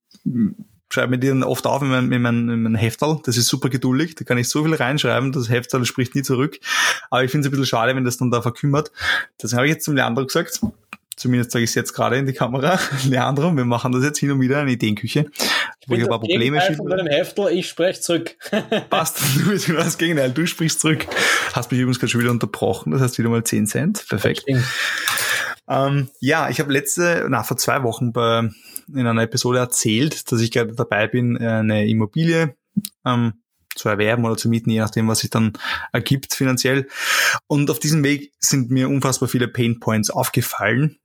[0.93, 3.19] schreibe mir die dann oft auf in mein, in mein, in mein Heftal.
[3.23, 4.13] Das ist super geduldig.
[4.13, 5.31] Da kann ich so viel reinschreiben.
[5.31, 6.60] Das Heftal spricht nie zurück.
[7.10, 8.91] Aber ich finde es ein bisschen schade, wenn das dann da verkümmert.
[9.41, 10.62] Deswegen habe ich jetzt zum Leandro gesagt.
[11.21, 12.79] Zumindest sage ich es jetzt gerade in die Kamera.
[13.07, 15.27] Leandro, wir machen das jetzt hin und wieder eine Ideenküche.
[15.29, 18.36] Ich wo ich ein paar Probleme Heftel, ich spreche zurück.
[18.89, 20.31] Passt, du bist genau das Gegenteil.
[20.31, 21.05] Du sprichst zurück.
[21.53, 22.91] Hast mich übrigens gerade schon wieder unterbrochen.
[22.91, 24.03] Das heißt wieder mal 10 Cent.
[24.10, 24.45] Perfekt.
[25.69, 28.49] Ähm, ja, ich habe letzte, na, vor zwei Wochen bei
[28.91, 32.55] in einer Episode erzählt, dass ich gerade dabei bin, eine Immobilie
[33.05, 33.34] ähm,
[33.75, 35.53] zu erwerben oder zu mieten, je nachdem, was sich dann
[35.93, 36.88] ergibt finanziell.
[37.45, 40.97] Und auf diesem Weg sind mir unfassbar viele Pain Points aufgefallen.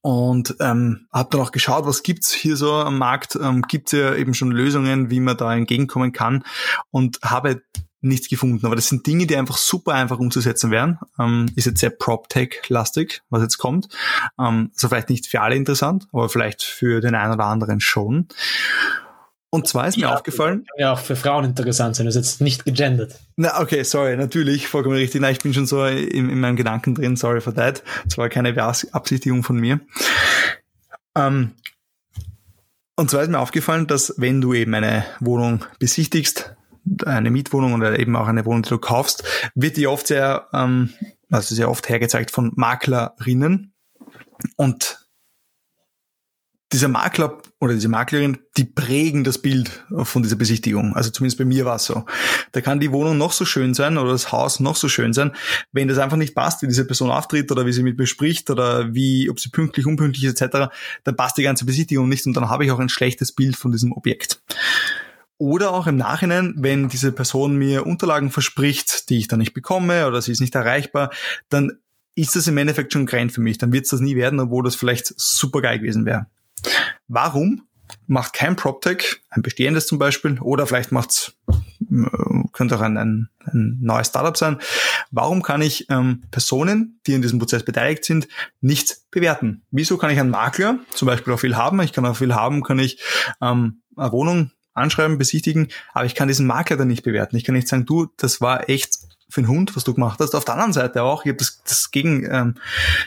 [0.00, 3.36] Und ähm, habe dann auch geschaut, was gibt's hier so am Markt.
[3.40, 6.44] Ähm, gibt's ja eben schon Lösungen, wie man da entgegenkommen kann.
[6.90, 7.62] Und habe
[8.04, 8.64] nichts gefunden.
[8.66, 10.98] Aber das sind Dinge, die einfach super einfach umzusetzen wären.
[11.18, 13.88] Ähm, ist jetzt sehr PropTech-lastig, was jetzt kommt.
[14.38, 18.28] Ähm, also vielleicht nicht für alle interessant, aber vielleicht für den einen oder anderen schon.
[19.54, 20.66] Und zwar ist ja, mir aufgefallen.
[20.78, 23.20] Ja, auch für Frauen interessant sein, das ist jetzt nicht gegendert.
[23.36, 25.20] Na, okay, sorry, natürlich, vollkommen richtig.
[25.20, 27.84] Na, ich bin schon so in, in meinen Gedanken drin, sorry for that.
[28.04, 29.78] Das war keine Beabsichtigung von mir.
[31.14, 31.52] Ähm,
[32.96, 36.56] und zwar ist mir aufgefallen, dass wenn du eben eine Wohnung besichtigst,
[37.06, 39.22] eine Mietwohnung oder eben auch eine Wohnung, die du kaufst,
[39.54, 40.92] wird die oft sehr, ähm,
[41.30, 43.72] also sehr oft hergezeigt von Maklerinnen.
[44.56, 45.03] Und
[46.74, 50.94] dieser Makler oder diese Maklerin, die prägen das Bild von dieser Besichtigung.
[50.96, 52.04] Also zumindest bei mir war es so.
[52.52, 55.32] Da kann die Wohnung noch so schön sein oder das Haus noch so schön sein.
[55.72, 58.92] Wenn das einfach nicht passt, wie diese Person auftritt oder wie sie mit bespricht oder
[58.92, 62.50] wie, ob sie pünktlich, unpünktlich ist etc., dann passt die ganze Besichtigung nicht und dann
[62.50, 64.42] habe ich auch ein schlechtes Bild von diesem Objekt.
[65.38, 70.06] Oder auch im Nachhinein, wenn diese Person mir Unterlagen verspricht, die ich dann nicht bekomme
[70.08, 71.10] oder sie ist nicht erreichbar,
[71.48, 71.78] dann
[72.16, 73.58] ist das im Endeffekt schon grein für mich.
[73.58, 76.26] Dann wird es das nie werden, obwohl das vielleicht super geil gewesen wäre.
[77.08, 77.62] Warum
[78.06, 83.28] macht kein PropTech, ein bestehendes zum Beispiel, oder vielleicht macht's äh, könnte auch ein, ein,
[83.46, 84.58] ein neues Startup sein.
[85.10, 88.28] Warum kann ich ähm, Personen, die in diesem Prozess beteiligt sind,
[88.60, 89.62] nicht bewerten?
[89.70, 91.80] Wieso kann ich einen Makler zum Beispiel auch viel haben?
[91.82, 93.02] Ich kann auch viel haben, kann ich
[93.40, 97.36] ähm, eine Wohnung anschreiben, besichtigen, aber ich kann diesen Makler dann nicht bewerten.
[97.36, 100.34] Ich kann nicht sagen, du, das war echt für einen Hund, was du gemacht hast.
[100.34, 102.54] Auf der anderen Seite auch, ich habe das, das gegen ähm,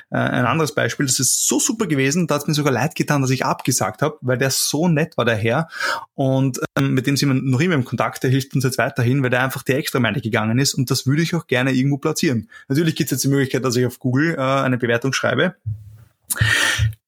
[0.09, 2.95] äh, ein anderes Beispiel, das ist so super gewesen, da hat es mir sogar leid
[2.95, 5.69] getan, dass ich abgesagt habe, weil der so nett war, der Herr.
[6.15, 9.23] Und ähm, mit dem sind wir noch immer im Kontakt, der hilft uns jetzt weiterhin,
[9.23, 11.97] weil der einfach die extra Meile gegangen ist und das würde ich auch gerne irgendwo
[11.97, 12.49] platzieren.
[12.67, 15.55] Natürlich gibt es jetzt die Möglichkeit, dass ich auf Google äh, eine Bewertung schreibe.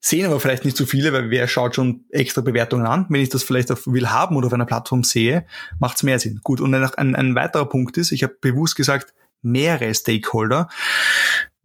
[0.02, 3.06] Sehen aber vielleicht nicht so viele, weil wer schaut schon extra Bewertungen an?
[3.10, 5.46] Wenn ich das vielleicht auf Will haben oder auf einer Plattform sehe,
[5.80, 6.40] macht es mehr Sinn.
[6.42, 10.70] Gut, und ein, ein, ein weiterer Punkt ist, ich habe bewusst gesagt, mehrere Stakeholder.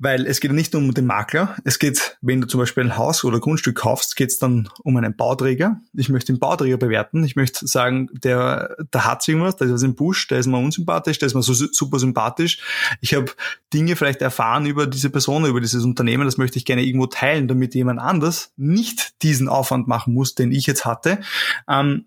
[0.04, 2.98] Weil es geht nicht nur um den Makler, es geht, wenn du zum Beispiel ein
[2.98, 5.80] Haus oder Grundstück kaufst, geht es dann um einen Bauträger.
[5.94, 7.24] Ich möchte den Bauträger bewerten.
[7.24, 10.58] Ich möchte sagen, der, der hat irgendwas, da ist was im Busch, der ist mir
[10.58, 12.58] unsympathisch, der ist mir so super sympathisch.
[13.00, 13.32] Ich habe
[13.72, 17.48] Dinge vielleicht erfahren über diese Person, über dieses Unternehmen, das möchte ich gerne irgendwo teilen,
[17.48, 21.20] damit jemand anders nicht diesen Aufwand machen muss, den ich jetzt hatte.
[21.66, 22.04] Ähm,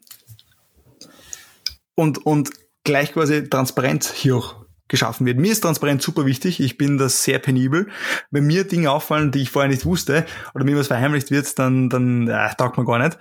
[1.96, 2.52] und, und
[2.84, 5.38] gleich quasi transparent hier auch geschaffen wird.
[5.38, 6.60] Mir ist Transparenz super wichtig.
[6.60, 7.88] Ich bin das sehr penibel.
[8.32, 11.90] Wenn mir Dinge auffallen, die ich vorher nicht wusste oder mir was verheimlicht wird, dann,
[11.90, 13.18] dann äh, taugt man gar nicht.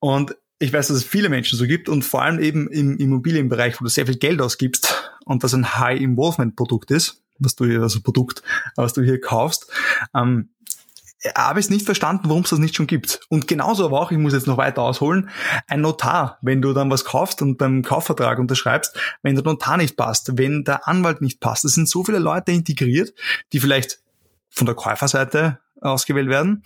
[0.00, 3.80] Und ich weiß, dass es viele Menschen so gibt und vor allem eben im Immobilienbereich,
[3.80, 8.00] wo du sehr viel Geld ausgibst und das ein High-Involvement-Produkt ist, was du hier, also
[8.00, 8.42] Produkt,
[8.74, 9.70] was du hier kaufst,
[10.14, 10.50] ähm,
[11.34, 13.20] habe es nicht verstanden, warum es das nicht schon gibt.
[13.28, 15.30] Und genauso aber auch, ich muss jetzt noch weiter ausholen,
[15.66, 19.96] ein Notar, wenn du dann was kaufst und beim Kaufvertrag unterschreibst, wenn der Notar nicht
[19.96, 23.12] passt, wenn der Anwalt nicht passt, es sind so viele Leute integriert,
[23.52, 24.00] die vielleicht
[24.48, 26.62] von der Käuferseite ausgewählt werden,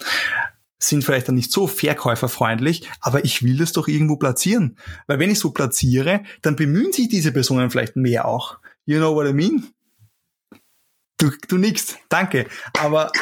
[0.78, 4.76] sind vielleicht dann nicht so verkäuferfreundlich, aber ich will das doch irgendwo platzieren.
[5.06, 8.58] Weil wenn ich so platziere, dann bemühen sich diese Personen vielleicht mehr auch.
[8.84, 9.68] You know what I mean?
[11.18, 12.48] Du, du nix, danke.
[12.80, 13.12] Aber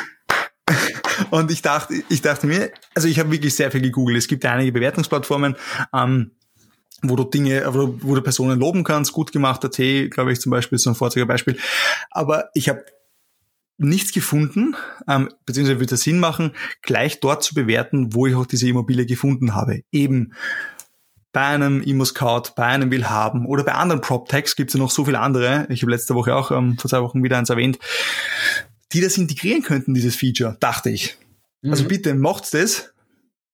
[1.30, 4.18] und ich dachte, ich dachte mir, also ich habe wirklich sehr viel gegoogelt.
[4.18, 5.56] Es gibt ja einige Bewertungsplattformen,
[5.94, 6.32] ähm,
[7.02, 9.12] wo du Dinge, wo, wo du Personen loben kannst.
[9.12, 11.58] Gut gemacht, der T, glaube ich, zum Beispiel, ist so ein Vorzeigebeispiel.
[12.10, 12.84] Aber ich habe
[13.78, 14.76] nichts gefunden,
[15.08, 16.52] ähm, beziehungsweise würde es Sinn machen,
[16.82, 19.80] gleich dort zu bewerten, wo ich auch diese Immobilie gefunden habe.
[19.90, 20.34] Eben
[21.32, 25.04] bei einem Immo-Scout, bei einem Willhaben oder bei anderen PropTechs gibt es ja noch so
[25.06, 25.66] viele andere.
[25.70, 27.78] Ich habe letzte Woche auch ähm, vor zwei Wochen wieder eins erwähnt
[28.92, 31.16] die das integrieren könnten, dieses Feature, dachte ich.
[31.18, 31.18] Also
[31.62, 31.72] mhm.
[31.72, 32.92] Also bitte, macht's das.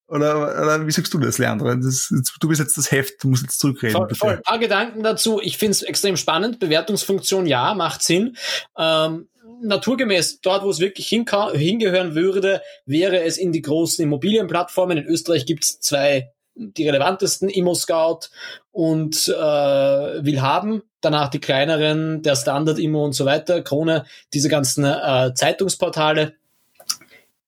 [0.08, 1.74] Oder, oder wie sagst du das, Leandro?
[1.74, 3.94] Das, du bist jetzt das Heft, du musst jetzt zurückreden.
[3.96, 4.36] Voll, voll.
[4.36, 5.40] Ein paar Gedanken dazu.
[5.42, 6.60] Ich finde es extrem spannend.
[6.60, 8.36] Bewertungsfunktion, ja, macht Sinn.
[8.78, 9.28] Ähm,
[9.62, 14.98] naturgemäß, dort, wo es wirklich hingehören würde, wäre es in die großen Immobilienplattformen.
[14.98, 18.30] In Österreich gibt es zwei die relevantesten Immo-Scout
[18.76, 20.82] und äh, will haben.
[21.00, 26.34] Danach die kleineren, der Standard-Immo und so weiter, Krone, diese ganzen äh, Zeitungsportale.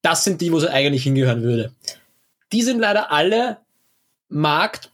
[0.01, 1.73] Das sind die, wo es eigentlich hingehören würde.
[2.53, 3.59] Die sind leider alle
[4.31, 4.91] Markt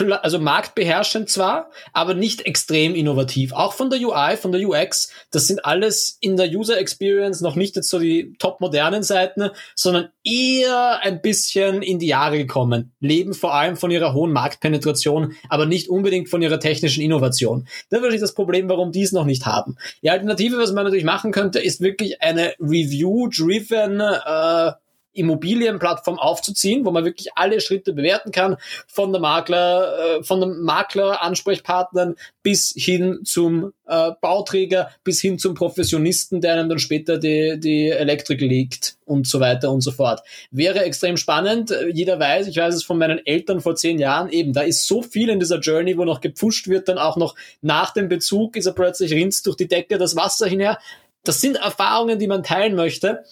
[0.00, 3.52] also marktbeherrschend zwar, aber nicht extrem innovativ.
[3.52, 7.56] Auch von der UI, von der UX, das sind alles in der User Experience noch
[7.56, 12.92] nicht jetzt so die top modernen Seiten, sondern eher ein bisschen in die Jahre gekommen.
[13.00, 17.64] Leben vor allem von ihrer hohen Marktpenetration, aber nicht unbedingt von ihrer technischen Innovation.
[17.64, 19.76] Das ist wahrscheinlich das Problem, warum die es noch nicht haben.
[20.02, 24.72] Die Alternative, was man natürlich machen könnte, ist wirklich eine Review-driven äh,
[25.18, 30.62] Immobilienplattform aufzuziehen, wo man wirklich alle Schritte bewerten kann, von der Makler, äh, von dem
[30.62, 37.18] Makler, Ansprechpartnern bis hin zum äh, Bauträger, bis hin zum Professionisten, der einem dann später
[37.18, 40.22] die, die Elektrik legt und so weiter und so fort.
[40.50, 41.74] Wäre extrem spannend.
[41.92, 45.02] Jeder weiß, ich weiß es von meinen Eltern vor zehn Jahren, eben, da ist so
[45.02, 48.66] viel in dieser Journey, wo noch gepfuscht wird, dann auch noch nach dem Bezug ist
[48.66, 50.78] er plötzlich rinst durch die Decke das Wasser hinher.
[51.24, 53.24] Das sind Erfahrungen, die man teilen möchte.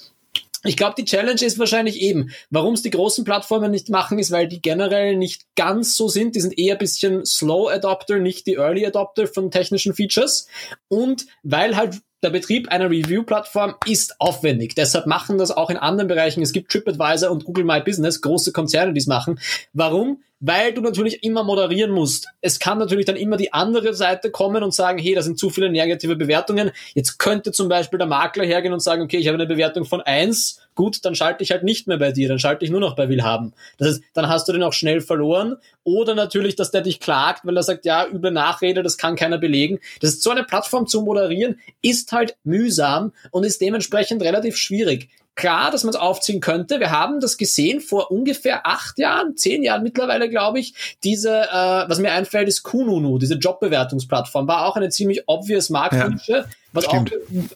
[0.67, 4.31] Ich glaube, die Challenge ist wahrscheinlich eben, warum es die großen Plattformen nicht machen, ist,
[4.31, 6.37] weil die generell nicht ganz so sind.
[6.37, 10.47] Die sind eher ein bisschen Slow Adopter, nicht die Early Adopter von technischen Features.
[10.89, 14.75] Und weil halt der Betrieb einer Review-Plattform ist aufwendig.
[14.75, 16.43] Deshalb machen das auch in anderen Bereichen.
[16.43, 19.39] Es gibt TripAdvisor und Google My Business, große Konzerne, die es machen.
[19.73, 20.23] Warum?
[20.41, 22.29] Weil du natürlich immer moderieren musst.
[22.43, 25.49] Es kann natürlich dann immer die andere Seite kommen und sagen, hey, da sind zu
[25.49, 26.73] viele negative Bewertungen.
[26.95, 30.03] Jetzt könnte zum Beispiel der Makler hergehen und sagen, okay, ich habe eine Bewertung von
[30.03, 30.61] eins.
[30.75, 33.09] Gut, dann schalte ich halt nicht mehr bei dir, dann schalte ich nur noch bei
[33.09, 33.55] Willhaben.
[33.79, 35.57] Das heißt, dann hast du den auch schnell verloren.
[35.85, 39.39] Oder natürlich, dass der dich klagt, weil er sagt, ja, üble Nachrede, das kann keiner
[39.39, 39.79] belegen.
[40.01, 45.09] Das ist so eine Plattform zu moderieren, ist halt mühsam und ist dementsprechend relativ schwierig
[45.37, 46.81] klar, dass man es aufziehen könnte.
[46.81, 50.97] Wir haben das gesehen vor ungefähr acht Jahren, zehn Jahren mittlerweile, glaube ich.
[51.05, 56.33] Diese, äh, was mir einfällt, ist Kununu, diese Jobbewertungsplattform, war auch eine ziemlich obvious Marktnische.
[56.33, 56.45] Ja.
[56.73, 57.13] Was Stimmt.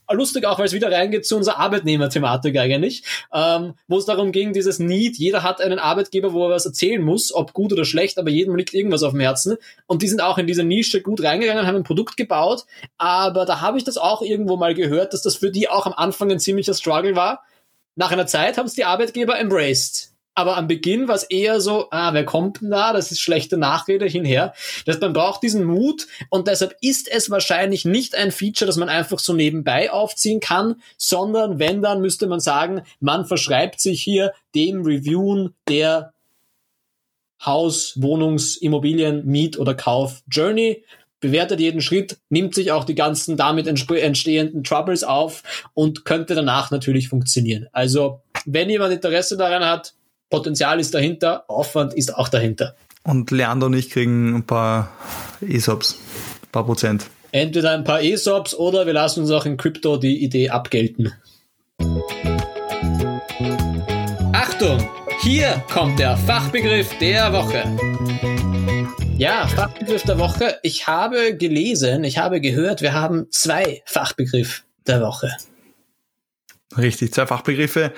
[0.07, 3.03] auch lustig auch, weil es wieder reingeht zu unserer Arbeitnehmerthematik eigentlich,
[3.35, 7.03] ähm, wo es darum ging, dieses Need, jeder hat einen Arbeitgeber, wo er was erzählen
[7.03, 9.59] muss, ob gut oder schlecht, aber jedem liegt irgendwas auf dem Herzen.
[9.87, 12.65] Und die sind auch in diese Nische gut reingegangen, haben ein Produkt gebaut,
[12.97, 15.93] aber da habe ich das auch irgendwo mal gehört, dass das für die auch am
[15.93, 17.43] Anfang ein ziemlicher Struggle war,
[17.97, 20.11] nach einer Zeit haben es die Arbeitgeber embraced.
[20.35, 22.93] Aber am Beginn war es eher so, ah, wer kommt denn da?
[22.93, 24.55] Das ist schlechte Nachrede hinher.
[24.87, 28.89] Das man braucht diesen Mut und deshalb ist es wahrscheinlich nicht ein Feature, das man
[28.89, 34.33] einfach so nebenbei aufziehen kann, sondern wenn, dann müsste man sagen, man verschreibt sich hier
[34.55, 36.15] dem Reviewen der
[37.45, 40.85] Haus, Wohnungs, Immobilien, Miet- oder Kauf-Journey
[41.21, 45.43] bewertet jeden Schritt, nimmt sich auch die ganzen damit entstehenden Troubles auf
[45.75, 47.69] und könnte danach natürlich funktionieren.
[47.73, 49.95] Also, wenn jemand Interesse daran hat,
[50.31, 52.77] Potenzial ist dahinter, Aufwand ist auch dahinter.
[53.03, 54.91] Und Leander und ich kriegen ein paar
[55.41, 55.99] ESOPs,
[56.43, 57.07] ein paar Prozent.
[57.33, 61.13] Entweder ein paar ESOPs oder wir lassen uns auch in Krypto die Idee abgelten.
[64.33, 64.89] Achtung!
[65.23, 67.63] Hier kommt der Fachbegriff der Woche.
[69.21, 70.59] Ja, Fachbegriff der Woche.
[70.63, 75.31] Ich habe gelesen, ich habe gehört, wir haben zwei Fachbegriff der Woche.
[76.79, 77.93] Richtig, zwei Fachbegriffe.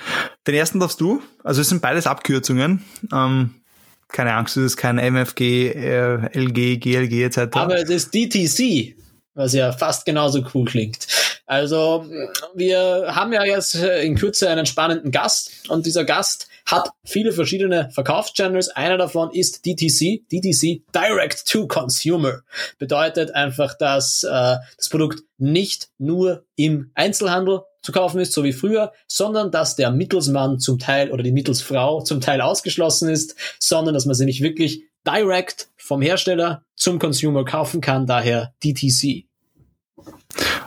[0.45, 1.21] Den ersten darfst du.
[1.41, 2.83] Also es sind beides Abkürzungen.
[3.13, 3.61] Ähm,
[4.09, 7.55] keine Angst, es ist kein MFG, äh, LG, GLG etc.
[7.55, 8.97] Aber es ist DTC,
[9.33, 11.07] was ja fast genauso cool klingt.
[11.45, 12.05] Also
[12.53, 17.89] wir haben ja jetzt in Kürze einen spannenden Gast und dieser Gast hat viele verschiedene
[17.91, 18.69] Verkaufschannels.
[18.69, 22.41] Einer davon ist DTC, DTC Direct to Consumer.
[22.79, 28.53] Bedeutet einfach, dass äh, das Produkt nicht nur im Einzelhandel zu kaufen ist, so wie
[28.53, 33.93] früher, sondern dass der Mittelsmann zum Teil oder die Mittelsfrau zum Teil ausgeschlossen ist, sondern
[33.93, 39.25] dass man sie nicht wirklich direct vom Hersteller zum Consumer kaufen kann, daher DTC.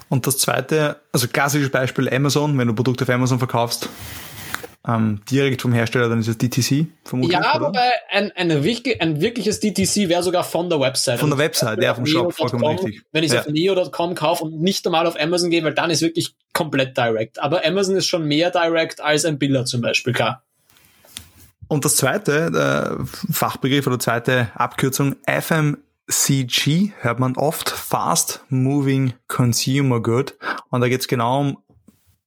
[0.09, 3.89] Und das zweite, also klassisches Beispiel Amazon, wenn du Produkte auf Amazon verkaufst,
[4.89, 7.33] ähm, direkt vom Hersteller, dann ist es DTC vermutlich.
[7.33, 7.69] Ja, oder?
[7.69, 11.19] wobei ein, ein, ein wirkliches DTC wäre sogar von der Website.
[11.19, 13.03] Von der Website, ja, vom Shop, vollkommen richtig.
[13.11, 13.41] Wenn ich ja.
[13.41, 17.41] auf neo.com kaufe und nicht normal auf Amazon gehe, weil dann ist wirklich komplett direct.
[17.41, 20.45] Aber Amazon ist schon mehr direct als ein Biller zum Beispiel, klar.
[21.69, 30.01] Und das zweite äh, Fachbegriff oder zweite Abkürzung FMCG hört man oft Fast Moving Consumer
[30.01, 30.37] Good.
[30.71, 31.59] Und da geht es genau um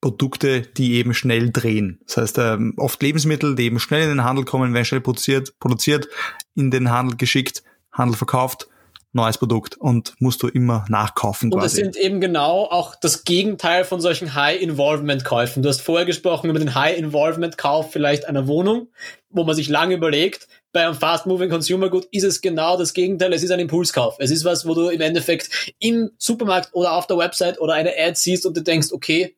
[0.02, 2.00] Produkte, die eben schnell drehen.
[2.06, 5.60] Das heißt, ähm, oft Lebensmittel, die eben schnell in den Handel kommen, werden schnell produziert,
[5.60, 6.08] produziert,
[6.56, 8.68] in den Handel geschickt, Handel verkauft,
[9.12, 11.52] neues Produkt und musst du immer nachkaufen.
[11.52, 11.82] Und quasi.
[11.82, 15.64] das sind eben genau auch das Gegenteil von solchen High-Involvement-Käufen.
[15.64, 18.90] Du hast vorher gesprochen über den High-Involvement-Kauf vielleicht einer Wohnung,
[19.30, 20.48] wo man sich lange überlegt.
[20.72, 23.34] Bei einem Fast-Moving Consumer Good ist es genau das Gegenteil.
[23.34, 24.16] Es ist ein Impulskauf.
[24.20, 27.92] Es ist was, wo du im Endeffekt im Supermarkt oder auf der Website oder eine
[27.98, 29.36] Ad siehst und du denkst, okay,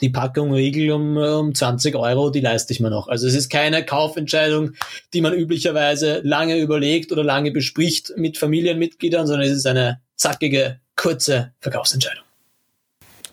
[0.00, 3.08] die Packung Riegel um, um 20 Euro, die leiste ich mir noch.
[3.08, 4.72] Also es ist keine Kaufentscheidung,
[5.12, 10.80] die man üblicherweise lange überlegt oder lange bespricht mit Familienmitgliedern, sondern es ist eine zackige,
[10.96, 12.24] kurze Verkaufsentscheidung.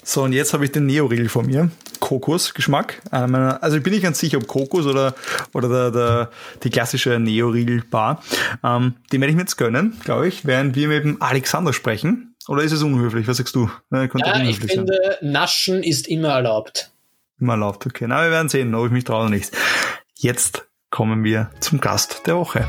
[0.04, 1.70] So, und jetzt habe ich den Neo-Riegel vor mir.
[2.00, 3.02] Kokosgeschmack.
[3.12, 5.14] Also ich bin nicht ganz sicher, ob Kokos oder,
[5.54, 6.32] oder der, der,
[6.64, 8.24] die klassische Neo-Riegel-Bar.
[8.64, 12.27] Ähm, den werde ich mir jetzt gönnen, glaube ich, während wir mit dem Alexander sprechen.
[12.48, 13.28] Oder ist es unhöflich?
[13.28, 13.70] Was sagst du?
[13.92, 15.32] Ja, ich finde, sein.
[15.32, 16.92] Naschen ist immer erlaubt.
[17.40, 18.06] Immer erlaubt, okay.
[18.08, 19.52] Na, wir werden sehen, ob ich mich traue oder nicht.
[20.16, 22.66] Jetzt kommen wir zum Gast der Woche.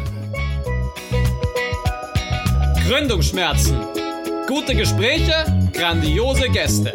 [2.89, 3.79] Gründungsschmerzen.
[4.47, 6.93] Gute Gespräche, grandiose Gäste.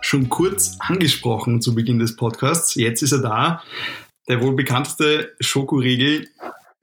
[0.00, 2.74] Schon kurz angesprochen zu Beginn des Podcasts.
[2.76, 3.62] Jetzt ist er da.
[4.28, 6.28] Der wohl bekannteste Schokoriegel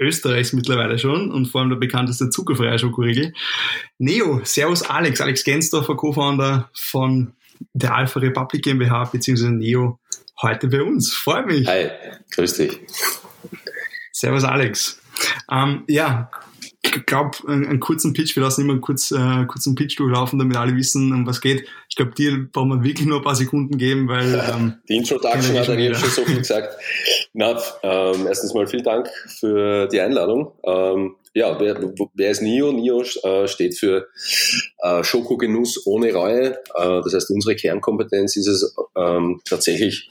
[0.01, 3.33] Österreichs mittlerweile schon und vor allem der bekannteste zuckerfreie Schokoriegel.
[3.97, 7.33] Neo, Servus Alex, Alex Gensdorfer, Co-Founder von
[7.73, 9.49] der Alpha Republic GmbH bzw.
[9.49, 9.99] Neo,
[10.41, 11.13] heute bei uns.
[11.13, 11.67] Freue mich.
[11.67, 11.89] Hi,
[12.31, 12.79] grüß dich.
[14.11, 14.99] Servus Alex.
[15.51, 16.31] Ähm, ja,
[16.95, 20.39] ich glaube, einen, einen, kurzen Pitch, wir lassen immer einen kurz, äh, kurzen Pitch durchlaufen,
[20.39, 21.67] damit alle wissen, um was geht.
[21.89, 24.33] Ich glaube, dir brauchen wir wirklich nur ein paar Sekunden geben, weil...
[24.33, 26.75] Ähm, die Introduction hat eigentlich schon so viel gesagt.
[27.33, 30.53] Na, ähm, erstens mal vielen Dank für die Einladung.
[30.65, 31.79] Ähm, ja, wer,
[32.13, 32.73] wer ist NIO?
[32.73, 34.07] NIO äh, steht für
[34.79, 36.57] äh, Schokogenuss ohne Reue.
[36.75, 40.09] Äh, das heißt, unsere Kernkompetenz ist es ähm, tatsächlich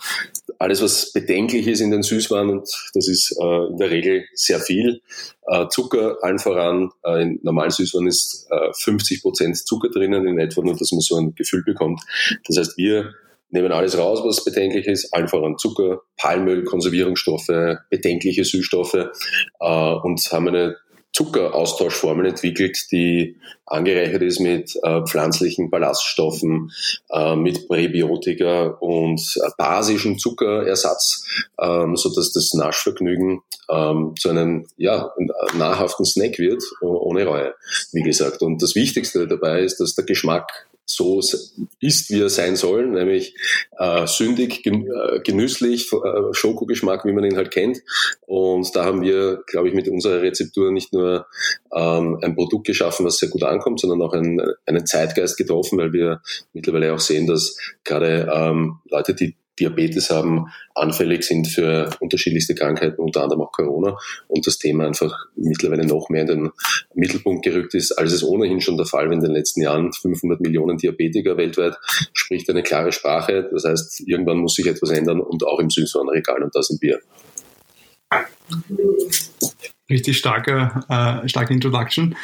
[0.61, 4.61] alles, was bedenklich ist in den Süßwaren und das ist äh, in der Regel sehr
[4.61, 5.01] viel.
[5.47, 6.91] Äh, Zucker allen voran.
[7.03, 11.01] Äh, in normalen Süßwaren ist äh, 50 Prozent Zucker drinnen in etwa, nur dass man
[11.01, 12.03] so ein Gefühl bekommt.
[12.47, 13.15] Das heißt, wir
[13.49, 18.95] nehmen alles raus, was bedenklich ist, allen voran Zucker, Palmöl, Konservierungsstoffe, bedenkliche Süßstoffe
[19.61, 20.77] äh, und haben eine
[21.13, 26.73] Zuckeraustauschformel entwickelt, die angereichert ist mit äh, pflanzlichen Ballaststoffen,
[27.11, 31.25] äh, mit Präbiotika und äh, basischem Zuckerersatz,
[31.61, 35.13] ähm, so dass das Naschvergnügen ähm, zu einem ja,
[35.57, 37.55] nahrhaften Snack wird, ohne Reue,
[37.93, 38.43] wie gesagt.
[38.43, 41.21] Und das Wichtigste dabei ist, dass der Geschmack so
[41.81, 43.35] ist, wie er sein soll, nämlich
[43.79, 47.79] äh, sündig, äh, genüsslich, äh, Schokogeschmack, wie man ihn halt kennt.
[48.27, 51.27] Und da haben wir, glaube ich, mit unserer Rezeptur nicht nur
[51.75, 55.93] ähm, ein Produkt geschaffen, was sehr gut ankommt, sondern auch einen, einen Zeitgeist getroffen, weil
[55.93, 56.21] wir
[56.53, 63.01] mittlerweile auch sehen, dass gerade ähm, Leute, die Diabetes haben, anfällig sind für unterschiedlichste Krankheiten,
[63.01, 63.97] unter anderem auch Corona
[64.29, 66.51] und das Thema einfach mittlerweile noch mehr in den
[66.95, 69.93] Mittelpunkt gerückt ist, als es ohnehin schon der Fall war in den letzten Jahren.
[69.93, 71.77] 500 Millionen Diabetiker weltweit
[72.13, 73.49] spricht eine klare Sprache.
[73.53, 77.01] Das heißt, irgendwann muss sich etwas ändern und auch im Süßwarenregal und da sind wir.
[79.89, 82.17] Richtig starke, äh, starke Introduction.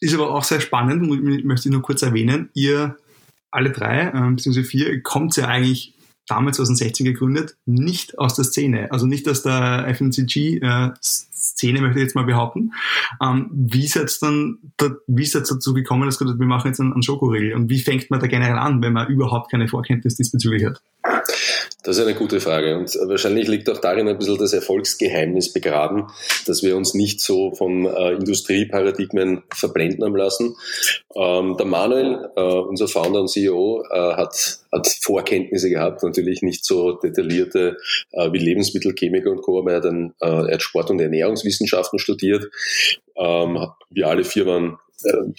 [0.00, 2.48] Ist aber auch sehr spannend, möchte ich nur kurz erwähnen.
[2.54, 2.96] Ihr
[3.50, 5.94] alle drei, äh, beziehungsweise vier, kommt ja eigentlich
[6.30, 12.04] damals 2016 gegründet, nicht aus der Szene, also nicht aus der FMCG-Szene, äh, möchte ich
[12.04, 12.72] jetzt mal behaupten.
[13.20, 16.80] Ähm, wie ist jetzt dann, da, wie ist jetzt dazu gekommen, dass wir machen jetzt
[16.80, 20.16] einen, einen Schokoriegel und wie fängt man da generell an, wenn man überhaupt keine Vorkenntnis
[20.16, 20.82] diesbezüglich hat?
[21.82, 22.76] Das ist eine gute Frage.
[22.76, 26.08] Und wahrscheinlich liegt auch darin ein bisschen das Erfolgsgeheimnis begraben,
[26.46, 30.56] dass wir uns nicht so von äh, Industrieparadigmen verblenden haben lassen.
[31.14, 36.66] Ähm, der Manuel, äh, unser Founder und CEO, äh, hat, hat Vorkenntnisse gehabt, natürlich nicht
[36.66, 37.78] so detaillierte
[38.12, 41.98] äh, wie Lebensmittelchemiker und Co., aber er hat, ein, äh, er hat Sport- und Ernährungswissenschaften
[41.98, 42.50] studiert.
[43.16, 43.58] Ähm,
[43.90, 44.78] wir alle vier waren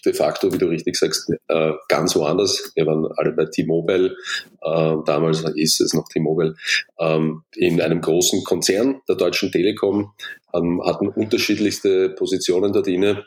[0.06, 2.72] de facto, wie du richtig sagst, äh, ganz woanders.
[2.76, 4.16] Wir waren alle bei T-Mobile,
[4.62, 6.56] äh, damals ist es noch T-Mobile,
[7.00, 10.14] ähm, in einem großen Konzern der Deutschen Telekom,
[10.54, 13.24] hatten unterschiedlichste Positionen dort inne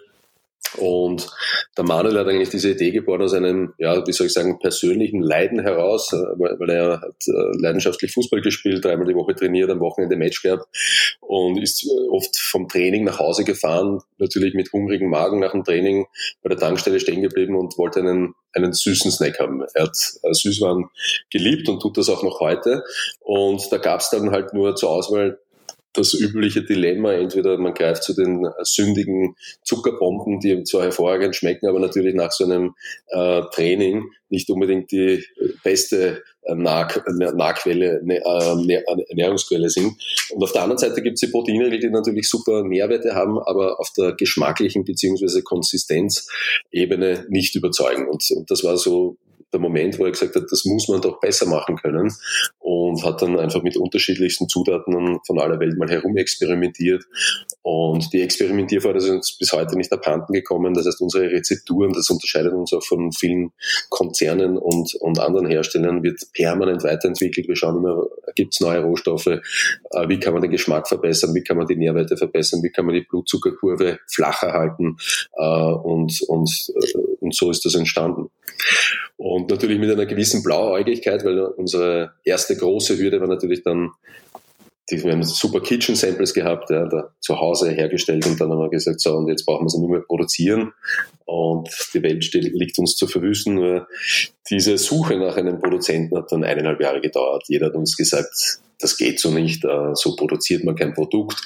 [0.76, 1.28] und
[1.76, 5.22] der Manuel hat eigentlich diese Idee geboren aus einem, ja, wie soll ich sagen, persönlichen
[5.22, 9.80] Leiden heraus, äh, weil, er hat äh, leidenschaftlich Fußball gespielt, dreimal die Woche trainiert, am
[9.80, 10.66] Wochenende Match gehabt
[11.20, 16.06] und ist oft vom Training nach Hause gefahren, natürlich mit hungrigem Magen nach dem Training
[16.42, 19.62] bei der Tankstelle stehen geblieben und wollte einen, einen süßen Snack haben.
[19.74, 20.86] Er hat äh, Süßwaren
[21.30, 22.82] geliebt und tut das auch noch heute.
[23.20, 25.38] Und da gab es dann halt nur zur Auswahl
[25.94, 27.12] das übliche Dilemma.
[27.12, 32.44] Entweder man greift zu den sündigen Zuckerbomben, die zwar hervorragend schmecken, aber natürlich nach so
[32.44, 32.74] einem
[33.08, 35.24] äh, Training nicht unbedingt die
[35.62, 39.94] beste äh, Nah Nahquelle, äh, Ernährungsquelle sind.
[40.30, 43.80] Und auf der anderen Seite gibt es die Proteinriegel, die natürlich super Nährwerte haben, aber
[43.80, 45.42] auf der geschmacklichen bzw.
[45.42, 48.08] Konsistenzebene nicht überzeugen.
[48.08, 49.16] Und, und das war so
[49.54, 52.12] der Moment, wo er gesagt hat, das muss man doch besser machen können
[52.58, 57.04] und hat dann einfach mit unterschiedlichsten Zutaten von aller Welt mal herum experimentiert
[57.62, 60.74] und die Experimentierfreude ist uns bis heute nicht abhanden gekommen.
[60.74, 63.52] Das heißt, unsere Rezepturen, das unterscheidet uns auch von vielen
[63.88, 67.48] Konzernen und, und anderen Herstellern, wird permanent weiterentwickelt.
[67.48, 69.40] Wir schauen immer, gibt es neue Rohstoffe, äh,
[70.08, 72.94] wie kann man den Geschmack verbessern, wie kann man die Nährwerte verbessern, wie kann man
[72.94, 74.96] die Blutzuckerkurve flacher halten?
[75.36, 78.30] Äh, und, und, äh, und so ist das entstanden.
[79.16, 83.90] Und natürlich mit einer gewissen Blauäugigkeit, weil unsere erste große Hürde war natürlich dann,
[84.90, 88.68] wir haben super Kitchen Samples gehabt, ja, da zu Hause hergestellt und dann haben wir
[88.68, 90.72] gesagt, so, und jetzt brauchen wir sie nur mehr produzieren
[91.24, 93.80] und die Welt steht, liegt uns zu Verwüsten.
[94.50, 97.44] Diese Suche nach einem Produzenten hat dann eineinhalb Jahre gedauert.
[97.48, 101.40] Jeder hat uns gesagt, das geht so nicht, äh, so produziert man kein Produkt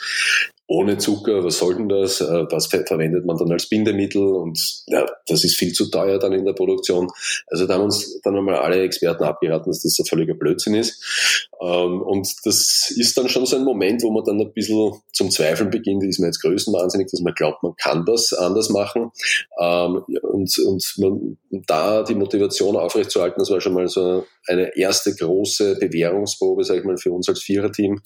[0.71, 2.21] ohne Zucker, was soll denn das?
[2.21, 4.23] Äh, was verwendet man dann als Bindemittel?
[4.23, 7.09] Und ja, das ist viel zu teuer dann in der Produktion.
[7.47, 11.49] Also da haben uns dann einmal alle Experten abgeraten, dass das ein völliger Blödsinn ist.
[11.63, 15.31] Ähm, und das ist dann schon so ein Moment, wo man dann ein bisschen zum
[15.31, 19.11] Zweifeln beginnt, ist man jetzt größenwahnsinnig, dass man glaubt, man kann das anders machen.
[19.59, 25.15] Ähm, und, und man, da die Motivation aufrechtzuerhalten, das war schon mal so eine erste
[25.15, 28.03] große Bewährungsprobe, sage ich mal, für uns als Viererteam.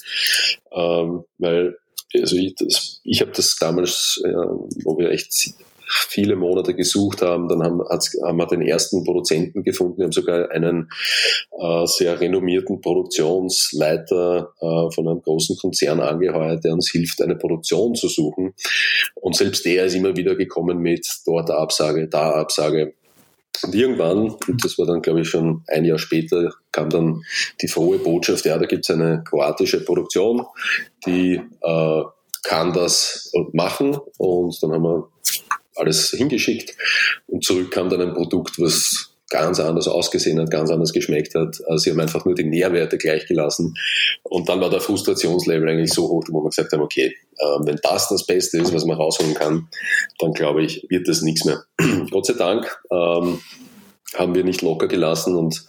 [0.73, 1.77] Ähm, weil
[2.21, 2.55] also ich,
[3.05, 4.33] ich habe das damals, äh,
[4.85, 5.55] wo wir echt
[5.93, 10.51] viele Monate gesucht haben, dann haben, haben wir den ersten Produzenten gefunden, wir haben sogar
[10.51, 10.89] einen
[11.59, 17.95] äh, sehr renommierten Produktionsleiter äh, von einem großen Konzern angeheuert, der uns hilft, eine Produktion
[17.95, 18.55] zu suchen.
[19.15, 22.95] Und selbst der ist immer wieder gekommen mit dort Absage, da Absage.
[23.63, 27.23] Und irgendwann, das war dann glaube ich schon ein Jahr später, kam dann
[27.61, 30.45] die frohe Botschaft, ja, da gibt es eine kroatische Produktion,
[31.07, 32.03] die äh,
[32.43, 33.99] kann das machen.
[34.19, 35.09] Und dann haben wir
[35.77, 36.77] alles hingeschickt
[37.27, 41.63] und zurück kam dann ein Produkt, was ganz anders ausgesehen hat, ganz anders geschmeckt hat.
[41.67, 43.75] Also sie haben einfach nur die Nährwerte gleich gelassen.
[44.23, 47.79] Und dann war der Frustrationslevel eigentlich so hoch, wo wir gesagt haben, okay, äh, wenn
[47.83, 49.69] das das Beste ist, was man rausholen kann,
[50.19, 51.65] dann glaube ich, wird das nichts mehr.
[52.11, 53.41] Gott sei Dank ähm,
[54.15, 55.65] haben wir nicht locker gelassen und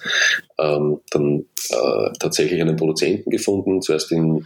[0.60, 4.46] ähm, dann äh, tatsächlich einen Produzenten gefunden, zuerst in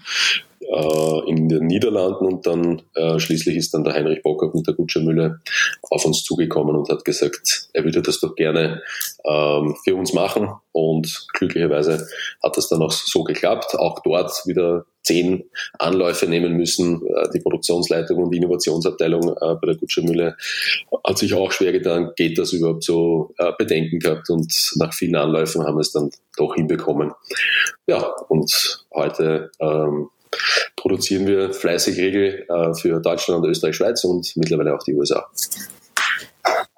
[0.71, 4.73] äh, in den Niederlanden und dann äh, schließlich ist dann der Heinrich Bockert mit der
[4.73, 5.39] Gutschermühle
[5.89, 8.81] auf uns zugekommen und hat gesagt, er würde das doch gerne
[9.25, 12.07] ähm, für uns machen und glücklicherweise
[12.43, 13.75] hat das dann auch so geklappt.
[13.75, 15.45] Auch dort wieder zehn
[15.79, 17.01] Anläufe nehmen müssen.
[17.07, 20.35] Äh, die Produktionsleitung und die Innovationsabteilung äh, bei der Gutsche
[21.03, 25.15] hat sich auch schwer getan, geht das überhaupt so äh, Bedenken gehabt und nach vielen
[25.15, 27.11] Anläufen haben wir es dann doch hinbekommen.
[27.87, 30.09] Ja, und heute ähm,
[30.75, 35.29] produzieren wir fleißig Regel äh, für Deutschland, Österreich, Schweiz und mittlerweile auch die USA.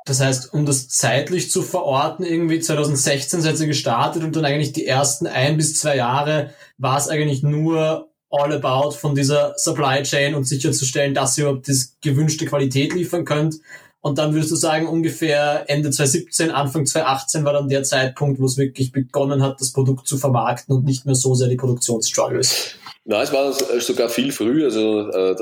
[0.05, 4.73] Das heißt, um das zeitlich zu verorten, irgendwie 2016 seid ihr gestartet und dann eigentlich
[4.73, 10.01] die ersten ein bis zwei Jahre war es eigentlich nur all about von dieser Supply
[10.03, 13.57] Chain und sicherzustellen, dass ihr überhaupt das gewünschte Qualität liefern könnt.
[14.01, 18.45] Und dann würdest du sagen, ungefähr Ende 2017, Anfang 2018 war dann der Zeitpunkt, wo
[18.45, 22.78] es wirklich begonnen hat, das Produkt zu vermarkten und nicht mehr so sehr die Produktionsstruggles.
[23.05, 24.65] Na, es war sogar viel früher.
[24.65, 25.35] Also äh,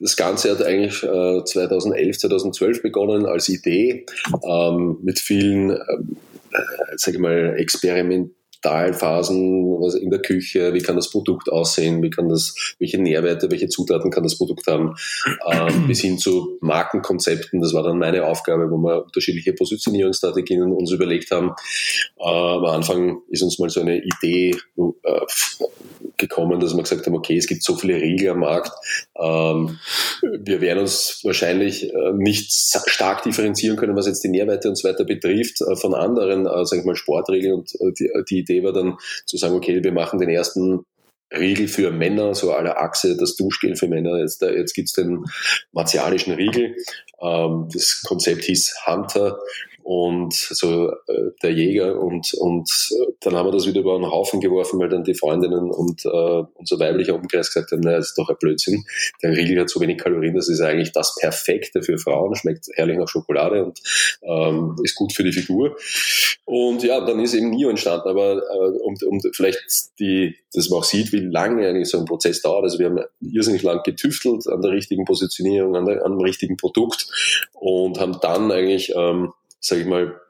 [0.00, 4.06] das Ganze hat eigentlich äh, 2011, 2012 begonnen als Idee
[4.44, 5.78] ähm, mit vielen, äh,
[6.96, 12.10] sag ich mal, Experimenten Phasen, was in der Küche, wie kann das Produkt aussehen, wie
[12.10, 14.94] kann das, welche Nährwerte, welche Zutaten kann das Produkt haben,
[15.50, 17.60] ähm, bis hin zu Markenkonzepten.
[17.60, 21.52] Das war dann meine Aufgabe, wo wir unterschiedliche Positionierungsstrategien uns überlegt haben.
[22.18, 25.20] Äh, am Anfang ist uns mal so eine Idee äh,
[26.16, 28.72] gekommen, dass wir gesagt haben, okay, es gibt so viele Riegel am Markt,
[29.18, 29.78] ähm,
[30.22, 34.88] wir werden uns wahrscheinlich äh, nicht stark differenzieren können, was jetzt die Nährwerte und so
[34.88, 37.92] weiter betrifft, äh, von anderen, äh, sag ich mal, Sportregeln und äh,
[38.28, 38.96] die, die Idee war dann
[39.26, 40.84] zu sagen, okay, wir machen den ersten
[41.32, 44.18] Riegel für Männer, so aller Achse, das Duschgel für Männer.
[44.18, 45.24] Jetzt, jetzt gibt's den
[45.72, 46.76] martialischen Riegel.
[47.20, 49.38] Ähm, das Konzept hieß Hunter
[49.82, 54.10] und so äh, der Jäger und und äh, dann haben wir das wieder über einen
[54.10, 58.08] Haufen geworfen, weil dann die Freundinnen und äh, unser weiblicher Umkreis gesagt haben, naja, das
[58.08, 58.84] ist doch ein Blödsinn.
[59.22, 62.98] Der Riegel hat so wenig Kalorien, das ist eigentlich das Perfekte für Frauen, schmeckt herrlich
[62.98, 63.80] nach Schokolade und
[64.22, 65.76] ähm, ist gut für die Figur.
[66.44, 70.80] Und ja, dann ist eben Nio entstanden, aber äh, um, um vielleicht die, dass man
[70.80, 72.64] auch sieht, wie lange eigentlich so ein Prozess dauert.
[72.64, 76.56] Also wir haben irrsinnig lang getüftelt an der richtigen Positionierung, an, der, an dem richtigen
[76.56, 77.06] Produkt
[77.52, 79.32] und haben dann eigentlich ähm,
[79.62, 80.20] sage ich mal,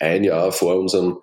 [0.00, 1.18] ein Jahr vor unserem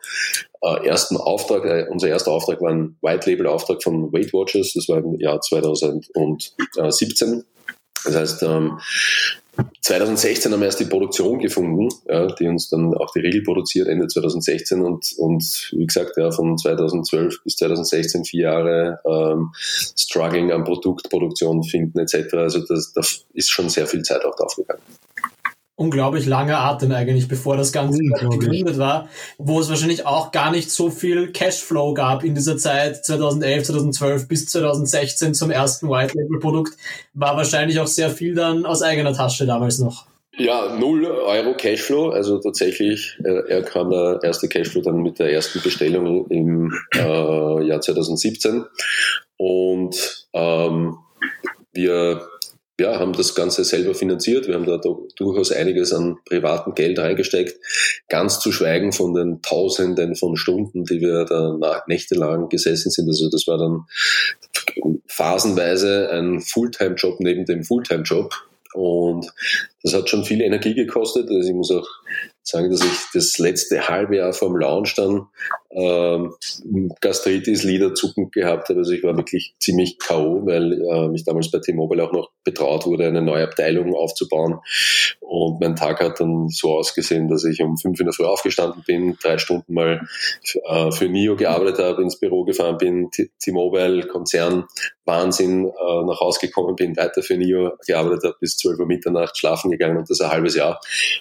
[0.62, 4.74] äh, ersten Auftrag, äh, unser erster Auftrag war ein White Label Auftrag von Weight Watchers,
[4.74, 7.44] das war im Jahr 2017.
[8.06, 8.80] Das heißt, ähm,
[9.82, 11.90] 2016 haben wir erst die Produktion gefunden,
[12.40, 16.60] die uns dann auch die Regel produziert, Ende 2016 und, und wie gesagt, ja, von
[16.60, 22.36] 2012 bis 2016 vier Jahre ähm, Struggling an Produktproduktion finden etc.
[22.36, 23.02] Also das, da
[23.34, 24.84] ist schon sehr viel Zeit auch draufgegangen
[25.78, 29.08] unglaublich langer Atem eigentlich, bevor das Ganze gegründet war,
[29.38, 34.28] wo es wahrscheinlich auch gar nicht so viel Cashflow gab in dieser Zeit 2011, 2012
[34.28, 36.74] bis 2016 zum ersten White Label Produkt,
[37.14, 40.08] war wahrscheinlich auch sehr viel dann aus eigener Tasche damals noch.
[40.36, 45.32] Ja, null Euro Cashflow, also tatsächlich, äh, er kam der erste Cashflow dann mit der
[45.32, 48.66] ersten Bestellung im äh, Jahr 2017
[49.38, 50.98] und ähm,
[51.72, 52.28] wir
[52.80, 54.48] ja, haben das Ganze selber finanziert.
[54.48, 54.80] Wir haben da
[55.16, 57.60] durchaus einiges an privatem Geld reingesteckt.
[58.08, 63.08] Ganz zu schweigen von den Tausenden von Stunden, die wir da nächtelang gesessen sind.
[63.08, 63.86] Also das war dann
[65.08, 68.34] phasenweise ein Fulltime-Job neben dem Fulltime-Job.
[68.74, 69.26] Und
[69.82, 71.30] das hat schon viel Energie gekostet.
[71.32, 71.88] Also ich muss auch
[72.44, 75.26] sagen, dass ich das letzte halbe Jahr vom Launch dann
[75.72, 76.34] ähm,
[77.02, 78.80] Gastritis, Liederzucken gehabt habe.
[78.80, 82.86] Also ich war wirklich ziemlich K.O., weil äh, mich damals bei T-Mobile auch noch betraut
[82.86, 84.60] wurde, eine neue Abteilung aufzubauen.
[85.20, 88.84] Und mein Tag hat dann so ausgesehen, dass ich um fünf in der Früh aufgestanden
[88.88, 90.08] bin, drei Stunden mal
[90.66, 94.66] äh, für NIO gearbeitet habe, ins Büro gefahren bin, T-Mobile, Konzern,
[95.04, 99.38] Wahnsinn, äh, nach Hause gekommen bin, weiter für NIO gearbeitet habe, bis 12 Uhr Mitternacht
[99.38, 100.80] schlafen gegangen und das ein halbes Jahr.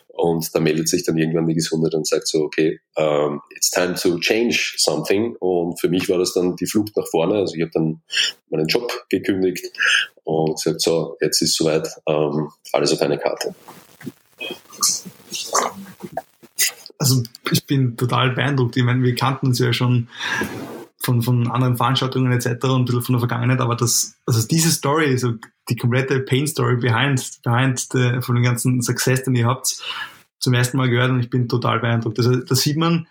[0.09, 3.95] Und da meldet sich dann irgendwann die Gesundheit und sagt so, okay, um, it's time
[3.95, 4.36] to change
[4.77, 5.37] something.
[5.37, 7.35] Und für mich war das dann die Flucht nach vorne.
[7.35, 8.01] Also ich habe dann
[8.51, 9.67] meinen Job gekündigt
[10.25, 13.55] und gesagt, so, jetzt ist soweit, um, alles auf eine Karte.
[16.99, 18.77] Also ich bin total beeindruckt.
[18.77, 20.09] Ich meine, wir kannten uns ja schon
[20.99, 22.65] von, von anderen Veranstaltungen etc.
[22.65, 25.35] und ein bisschen von der Vergangenheit, aber das, also diese Story, so
[25.69, 29.81] die komplette Pain Story behind, behind the, von dem ganzen Success, den ihr habt,
[30.39, 32.19] zum ersten Mal gehört und ich bin total beeindruckt.
[32.19, 33.07] Also da sieht man,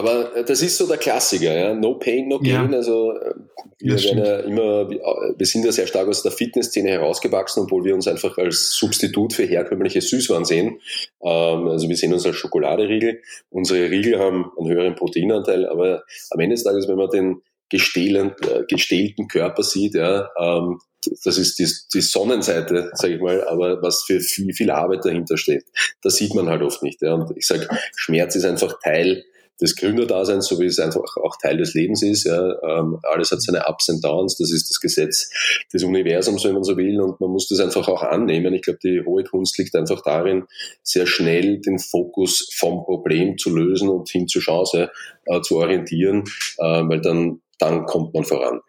[0.00, 1.74] aber äh, das ist so der Klassiker, ja.
[1.74, 2.72] No pain, no gain.
[2.72, 2.78] Ja.
[2.78, 3.34] Also äh,
[3.78, 7.94] wir, ja immer, äh, wir sind ja sehr stark aus der Fitnessszene herausgewachsen, obwohl wir
[7.94, 10.80] uns einfach als Substitut für herkömmliche Süßwaren sehen.
[11.22, 13.22] Ähm, also wir sehen uns als Schokoladeriegel.
[13.50, 18.32] Unsere Riegel haben einen höheren Proteinanteil, aber am Ende des Tages, wenn man den gestählten,
[18.68, 20.80] gestählten Körper sieht, ja, ähm,
[21.24, 25.36] das ist die, die Sonnenseite, sage ich mal, aber was für viel, viel Arbeit dahinter
[25.38, 25.64] steht,
[26.02, 27.00] das sieht man halt oft nicht.
[27.00, 27.14] Ja.
[27.14, 29.24] Und ich sage, Schmerz ist einfach Teil
[29.60, 32.24] des Gründerdaseins, so wie es einfach auch Teil des Lebens ist.
[32.24, 32.54] Ja.
[32.62, 35.30] Ähm, alles hat seine Ups und Downs, das ist das Gesetz
[35.72, 38.54] des Universums, wenn man so will, und man muss das einfach auch annehmen.
[38.54, 40.44] Ich glaube, die hohe Kunst liegt einfach darin,
[40.82, 44.90] sehr schnell den Fokus vom Problem zu lösen und hin zur Chance
[45.26, 46.24] äh, zu orientieren,
[46.58, 48.60] äh, weil dann, dann kommt man voran.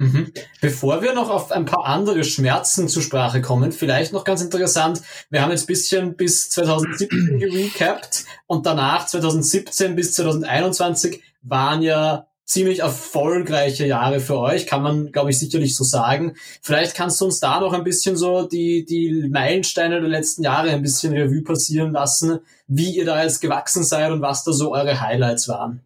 [0.00, 0.32] Mhm.
[0.62, 5.02] Bevor wir noch auf ein paar andere Schmerzen zur Sprache kommen, vielleicht noch ganz interessant,
[5.28, 12.78] wir haben jetzt bisschen bis 2017 gerecapt und danach 2017 bis 2021 waren ja ziemlich
[12.78, 16.34] erfolgreiche Jahre für euch, kann man, glaube ich, sicherlich so sagen.
[16.62, 20.70] Vielleicht kannst du uns da noch ein bisschen so die, die Meilensteine der letzten Jahre
[20.70, 24.72] ein bisschen Revue passieren lassen, wie ihr da jetzt gewachsen seid und was da so
[24.72, 25.82] eure Highlights waren.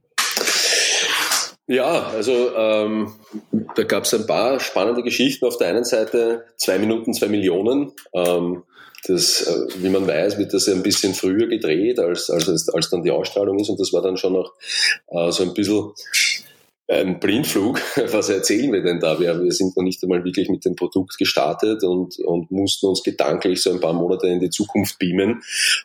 [1.66, 3.12] Ja, also ähm,
[3.74, 5.46] da gab es ein paar spannende Geschichten.
[5.46, 7.92] Auf der einen Seite zwei Minuten, zwei Millionen.
[8.12, 8.64] Ähm,
[9.06, 13.02] das, äh, wie man weiß, wird das ein bisschen früher gedreht, als, als, als dann
[13.02, 13.68] die Ausstrahlung ist.
[13.68, 14.52] Und das war dann schon noch
[15.08, 15.92] äh, so ein bisschen
[16.94, 17.80] ein Blindflug.
[18.12, 19.18] Was erzählen wir denn da?
[19.18, 23.02] Wir, wir sind noch nicht einmal wirklich mit dem Produkt gestartet und, und mussten uns
[23.02, 25.42] gedanklich so ein paar Monate in die Zukunft beamen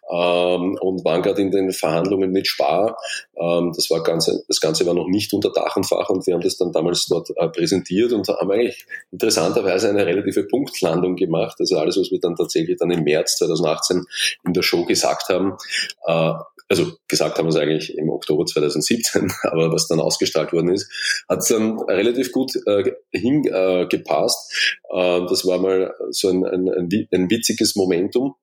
[0.10, 2.98] ähm, und waren gerade in den Verhandlungen mit Spar.
[3.38, 6.34] Ähm, das, war ganz, das Ganze war noch nicht unter Dach und Fach und wir
[6.34, 11.58] haben das dann damals dort äh, präsentiert und haben eigentlich interessanterweise eine relative Punktlandung gemacht.
[11.60, 14.06] Also alles, was wir dann tatsächlich dann im März 2018
[14.46, 15.58] in der Show gesagt haben,
[16.06, 16.34] äh,
[16.70, 20.90] also gesagt haben wir es eigentlich im Oktober 2017, aber was dann ausgestrahlt worden ist,
[21.28, 24.78] hat es dann relativ gut äh, hingepasst.
[24.90, 28.36] Äh, das war mal so ein, ein, ein witziges Momentum.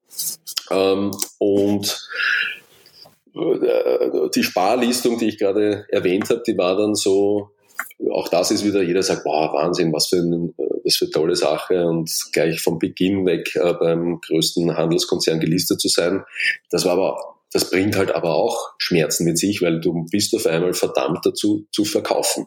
[0.70, 2.08] Ähm, und
[3.34, 7.50] äh, die Sparlistung, die ich gerade erwähnt habe, die war dann so,
[8.10, 10.52] auch das ist wieder, jeder sagt, wow, Wahnsinn, was für, ein,
[10.84, 15.80] was für eine tolle Sache und gleich vom Beginn weg äh, beim größten Handelskonzern gelistet
[15.80, 16.24] zu sein.
[16.70, 20.44] Das war aber das bringt halt aber auch Schmerzen mit sich, weil du bist auf
[20.44, 22.46] einmal verdammt dazu zu verkaufen.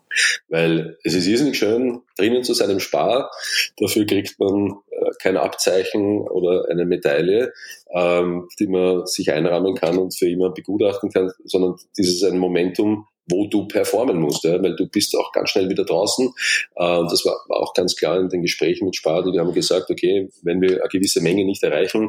[0.49, 3.31] Weil es ist irrsinnig schön, drinnen zu sein im Spar.
[3.79, 7.51] Dafür kriegt man äh, kein Abzeichen oder eine Medaille,
[7.91, 13.07] ähm, die man sich einrahmen kann und für immer begutachten kann, sondern dieses ein Momentum,
[13.29, 16.27] wo du performen musst, ja, weil du bist auch ganz schnell wieder draußen.
[16.75, 19.89] Äh, das war, war auch ganz klar in den Gesprächen mit Spar, die haben gesagt,
[19.89, 22.07] okay, wenn wir eine gewisse Menge nicht erreichen,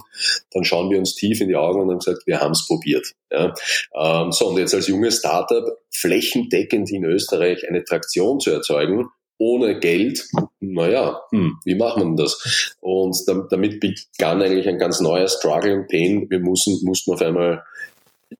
[0.52, 3.12] dann schauen wir uns tief in die Augen und haben gesagt, wir haben es probiert.
[3.30, 3.54] Ja.
[3.94, 9.08] Ähm, so, und jetzt als junges Startup flächendeckend in Österreich eine Traktion zu erzeugen,
[9.38, 10.28] ohne Geld,
[10.60, 12.76] naja, hm, wie macht man das?
[12.80, 13.16] Und
[13.50, 16.28] damit begann eigentlich ein ganz neuer Struggle und Pain.
[16.28, 17.64] Wir mussten, mussten auf einmal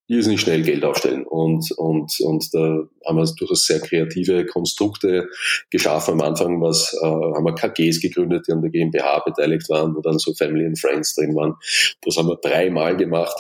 [0.07, 1.25] irrsinnig schnell Geld aufstellen.
[1.25, 5.29] Und, und, und da haben wir durchaus sehr kreative Konstrukte
[5.71, 6.15] geschaffen.
[6.15, 10.01] Am Anfang was, äh, haben wir KGs gegründet, die an der GmbH beteiligt waren, wo
[10.01, 11.55] dann so Family and Friends drin waren.
[12.03, 13.37] Das haben wir dreimal gemacht.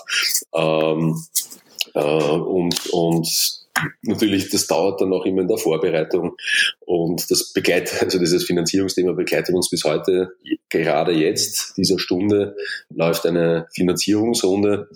[0.54, 1.16] Ähm,
[1.94, 3.28] äh, und, und
[4.02, 6.36] natürlich, das dauert dann auch immer in der Vorbereitung
[6.80, 10.32] und das begleitet, also dieses Finanzierungsthema begleitet uns bis heute.
[10.68, 12.56] Gerade jetzt, dieser Stunde,
[12.90, 14.88] läuft eine Finanzierungsrunde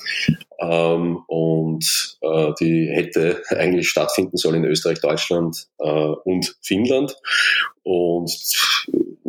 [0.61, 7.17] ähm, und äh, die hätte eigentlich stattfinden sollen in Österreich, Deutschland äh, und Finnland.
[7.83, 8.31] Und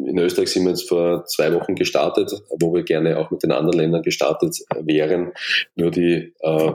[0.05, 3.51] in Österreich sind wir jetzt vor zwei Wochen gestartet, wo wir gerne auch mit den
[3.51, 5.33] anderen Ländern gestartet wären.
[5.75, 6.71] Nur die äh,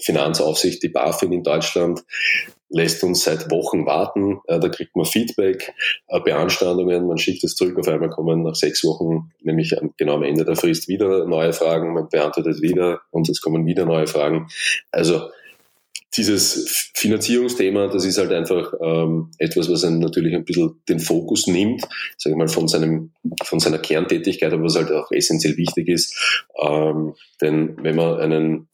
[0.00, 2.02] Finanzaufsicht, die BaFin in Deutschland,
[2.68, 4.40] lässt uns seit Wochen warten.
[4.46, 5.74] Äh, da kriegt man Feedback,
[6.08, 7.78] äh, Beanstandungen, man schickt es zurück.
[7.78, 11.92] Auf einmal kommen nach sechs Wochen, nämlich genau am Ende der Frist, wieder neue Fragen.
[11.94, 14.48] Man beantwortet wieder und es kommen wieder neue Fragen.
[14.90, 15.28] Also
[16.16, 21.46] dieses Finanzierungsthema, das ist halt einfach ähm, etwas, was einen natürlich ein bisschen den Fokus
[21.46, 21.82] nimmt,
[22.18, 23.12] sage ich mal, von seinem,
[23.44, 26.44] von seiner Kerntätigkeit, aber was halt auch essentiell wichtig ist.
[26.60, 28.68] Ähm, denn wenn man einen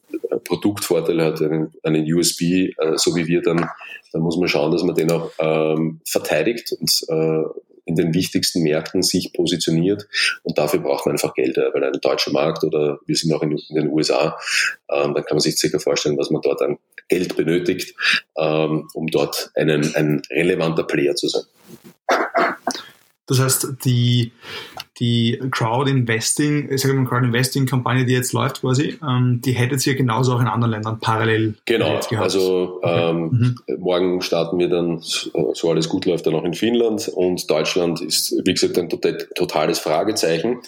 [0.45, 3.69] Produktvorteil hat, einen, einen USB, äh, so wie wir, dann,
[4.13, 7.43] dann muss man schauen, dass man den auch ähm, verteidigt und äh,
[7.89, 10.07] in den wichtigsten Märkten sich positioniert.
[10.43, 13.53] Und dafür braucht man einfach Geld, weil ein deutscher Markt oder wir sind auch in,
[13.53, 14.39] in den USA,
[14.91, 16.79] ähm, dann kann man sich circa vorstellen, was man dort an
[17.09, 17.95] Geld benötigt,
[18.37, 21.45] ähm, um dort einen, ein relevanter Player zu sein.
[23.29, 24.33] Das heißt, die,
[24.99, 29.53] die Crowd Investing, ich sage mal Crowd Investing Kampagne, die jetzt läuft quasi, ähm, die
[29.53, 33.11] hättet ihr genauso auch in anderen Ländern parallel Genau, also okay.
[33.11, 33.79] ähm, mhm.
[33.79, 38.35] morgen starten wir dann, so alles gut läuft, dann auch in Finnland und Deutschland ist,
[38.45, 40.61] wie gesagt, ein totales Fragezeichen.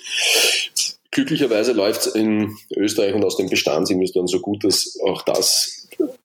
[1.12, 5.79] Glücklicherweise läuft es in Österreich und aus dem Bestandsinvestoren so gut, dass auch das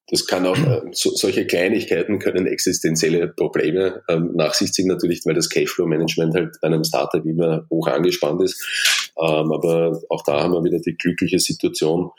[0.08, 5.22] das kann auch, äh, so, solche Kleinigkeiten können existenzielle Probleme ähm, nach sich ziehen, natürlich,
[5.26, 9.12] weil das Cashflow-Management halt bei einem Startup immer hoch angespannt ist.
[9.18, 12.12] Ähm, aber auch da haben wir wieder die glückliche Situation,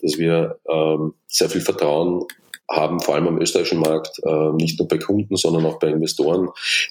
[0.00, 2.24] dass wir ähm, sehr viel Vertrauen
[2.70, 6.48] haben, vor allem am österreichischen Markt, äh, nicht nur bei Kunden, sondern auch bei Investoren.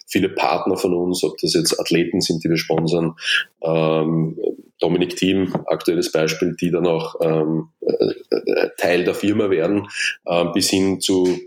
[0.08, 3.16] Viele Partner von uns, ob das jetzt Athleten sind, die wir sponsern,
[3.64, 4.38] ähm,
[4.80, 9.88] Dominik Team, aktuelles Beispiel, die dann auch ähm, äh, Teil der Firma werden,
[10.26, 11.40] äh, bis hin zu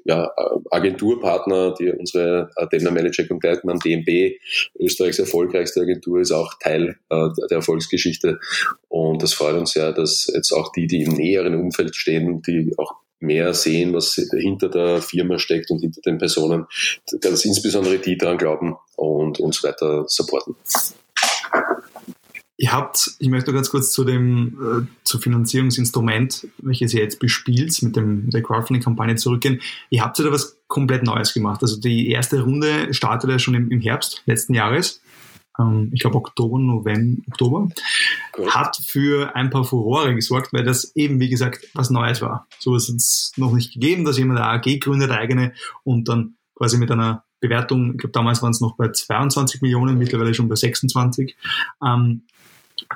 [0.71, 4.39] Agenturpartner, die unsere Dana Manager und Gleitmann DMB,
[4.79, 8.39] Österreichs erfolgreichste Agentur, ist auch Teil äh, der Erfolgsgeschichte.
[8.89, 12.73] Und das freut uns sehr, dass jetzt auch die, die im näheren Umfeld stehen, die
[12.79, 16.67] auch mehr sehen, was hinter der Firma steckt und hinter den Personen,
[17.21, 20.55] dass insbesondere die daran glauben und uns weiter supporten.
[22.59, 27.83] Ihr habt, ich möchte ganz kurz zu dem äh, zu Finanzierungsinstrument, welches ihr jetzt bespielt,
[27.83, 29.61] mit, dem, der Crowdfunding-Kampagne zurückgehen.
[29.91, 31.61] Ihr habt ja da was komplett Neues gemacht.
[31.61, 35.03] Also die erste Runde startete ja schon im, im Herbst letzten Jahres.
[35.59, 37.69] Ähm, ich glaube Oktober, November, Oktober.
[38.37, 38.51] Cool.
[38.51, 42.47] Hat für ein paar Furore gesorgt, weil das eben, wie gesagt, was Neues war.
[42.59, 45.53] So was hat es noch nicht gegeben, dass jemand eine AG gründet, eigene,
[45.85, 49.99] und dann quasi mit einer Bewertung, ich glaube damals waren es noch bei 22 Millionen,
[49.99, 51.37] mittlerweile schon bei 26.
[51.85, 52.23] Ähm,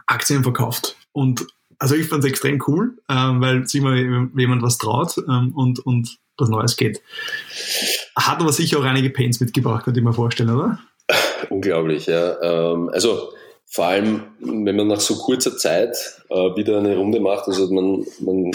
[0.06, 0.96] Aktien verkauft.
[1.12, 1.46] Und
[1.78, 5.78] also ich fand es extrem cool, ähm, weil sich mal jemand was traut ähm, und,
[5.80, 7.02] und was Neues geht.
[8.16, 10.78] Hat aber sicher auch einige Pains mitgebracht, könnte ich mir vorstellen, oder?
[11.50, 12.40] Unglaublich, ja.
[12.40, 13.32] Ähm, also
[13.66, 15.96] vor allem, wenn man nach so kurzer Zeit
[16.28, 18.50] äh, wieder eine Runde macht, also man, man,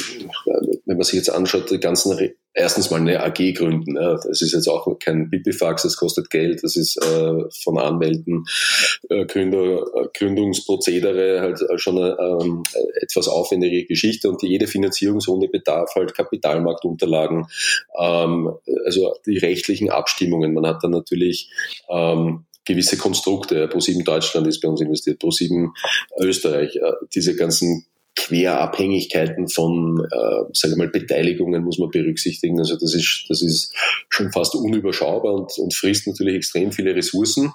[0.86, 2.18] wenn man sich jetzt anschaut, die ganzen
[2.56, 3.96] erstens mal eine AG gründen.
[3.96, 4.16] Ja.
[4.16, 8.46] Das ist jetzt auch kein Bipifax, das kostet Geld, das ist äh, von Anwälten,
[9.10, 12.64] äh, Gründer, äh, Gründungsprozedere halt äh, schon eine ähm,
[13.02, 17.46] etwas aufwendige Geschichte und jede Finanzierungsrunde bedarf halt Kapitalmarktunterlagen,
[18.00, 18.52] ähm,
[18.86, 20.54] also die rechtlichen Abstimmungen.
[20.54, 21.50] Man hat dann natürlich
[21.90, 23.68] ähm, gewisse Konstrukte.
[23.68, 25.70] Pro7 Deutschland ist bei uns investiert, Pro7
[26.20, 27.86] Österreich, äh, diese ganzen
[28.16, 32.58] Querabhängigkeiten von, äh, sage ich mal, Beteiligungen muss man berücksichtigen.
[32.60, 33.74] Also das ist, das ist
[34.10, 37.52] schon fast unüberschaubar und, und frisst natürlich extrem viele Ressourcen.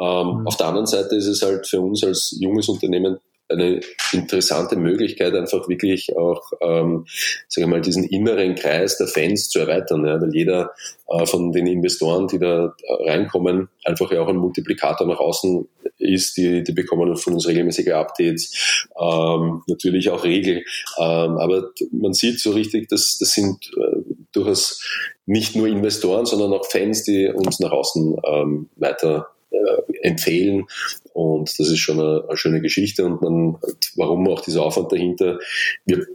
[0.00, 0.46] Ähm, mhm.
[0.46, 3.18] Auf der anderen Seite ist es halt für uns als junges Unternehmen
[3.48, 3.80] eine
[4.12, 7.06] interessante Möglichkeit, einfach wirklich auch, ähm,
[7.48, 10.72] sage ich mal, diesen inneren Kreis der Fans zu erweitern, ja, weil jeder
[11.08, 12.74] äh, von den Investoren, die da
[13.06, 15.66] reinkommen, einfach ja auch ein Multiplikator nach außen
[15.98, 20.64] ist, die, die bekommen von uns regelmäßige Updates, ähm, natürlich auch Regel,
[20.98, 23.96] ähm, aber man sieht so richtig, dass das sind äh,
[24.32, 24.82] durchaus
[25.26, 30.66] nicht nur Investoren, sondern auch Fans, die uns nach außen ähm, weiter äh, empfehlen.
[31.12, 33.04] Und das ist schon eine, eine, schöne Geschichte.
[33.04, 33.56] Und man,
[33.96, 35.38] warum auch dieser Aufwand dahinter?
[35.84, 36.06] Wir,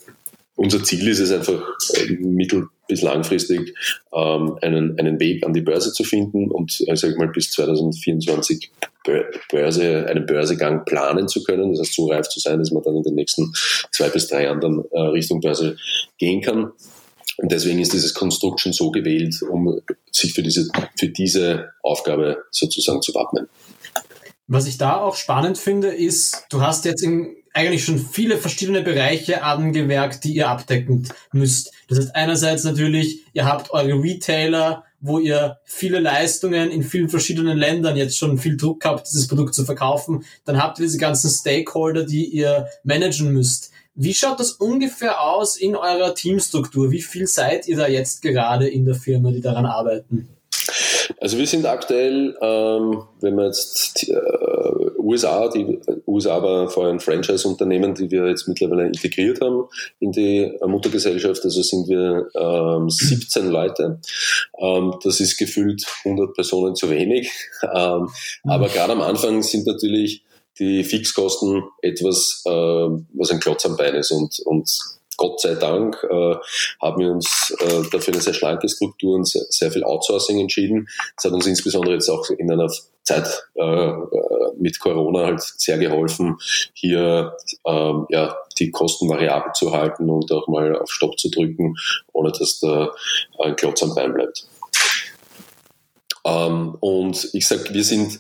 [0.56, 1.62] unser Ziel ist es einfach,
[1.96, 3.74] äh, mittel- bis langfristig
[4.14, 7.52] ähm, einen, einen Weg an die Börse zu finden und äh, sag ich mal bis
[7.52, 8.72] 2024
[9.50, 11.72] Börse, einen Börsegang planen zu können.
[11.72, 13.52] Das heißt, so reif zu sein, dass man dann in den nächsten
[13.92, 15.78] zwei bis drei Jahren dann äh, Richtung Börse
[16.18, 16.72] gehen kann.
[17.44, 22.38] Und deswegen ist dieses Konstrukt schon so gewählt, um sich für diese, für diese Aufgabe
[22.52, 23.50] sozusagen zu wappnen.
[24.48, 28.82] Was ich da auch spannend finde, ist, du hast jetzt in, eigentlich schon viele verschiedene
[28.82, 31.74] Bereiche angewerkt, die ihr abdecken müsst.
[31.90, 37.58] Das heißt einerseits natürlich, ihr habt eure Retailer, wo ihr viele Leistungen in vielen verschiedenen
[37.58, 40.24] Ländern jetzt schon viel Druck habt, dieses Produkt zu verkaufen.
[40.46, 43.74] Dann habt ihr diese ganzen Stakeholder, die ihr managen müsst.
[43.96, 46.92] Wie schaut das ungefähr aus in eurer Teamstruktur?
[46.92, 50.30] Wie viel seid ihr da jetzt gerade in der Firma, die daran arbeiten?
[51.20, 54.14] Also wir sind aktuell, ähm, wenn man jetzt äh,
[54.98, 59.66] USA, die USA war vorher ein Franchise-Unternehmen, die wir jetzt mittlerweile integriert haben
[60.00, 64.00] in die Muttergesellschaft, also sind wir ähm, 17 Leute.
[64.60, 67.32] Ähm, das ist gefühlt 100 Personen zu wenig.
[67.64, 68.10] Ähm,
[68.44, 68.72] aber mhm.
[68.72, 70.24] gerade am Anfang sind natürlich
[70.60, 74.12] die Fixkosten etwas, äh, was ein Klotz am Bein ist.
[74.12, 74.70] Und, und
[75.18, 76.36] Gott sei Dank äh,
[76.82, 80.88] haben wir uns äh, dafür eine sehr schlanke Struktur und sehr, sehr, viel Outsourcing entschieden.
[81.16, 82.72] Das hat uns insbesondere jetzt auch in einer
[83.04, 83.92] Zeit äh,
[84.58, 86.38] mit Corona halt sehr geholfen,
[86.74, 87.36] hier
[87.66, 91.76] ähm, ja, die Kosten variabel zu halten und auch mal auf Stopp zu drücken,
[92.14, 92.92] ohne dass da
[93.40, 94.48] ein Klotz am Bein bleibt.
[96.26, 98.20] Ähm, und ich sag, wir sind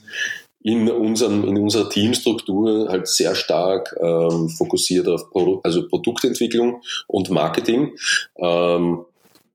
[0.64, 7.30] in, unserem, in unserer Teamstruktur halt sehr stark ähm, fokussiert auf Produ also Produktentwicklung und
[7.30, 7.91] Marketing.
[8.38, 9.05] Ähm,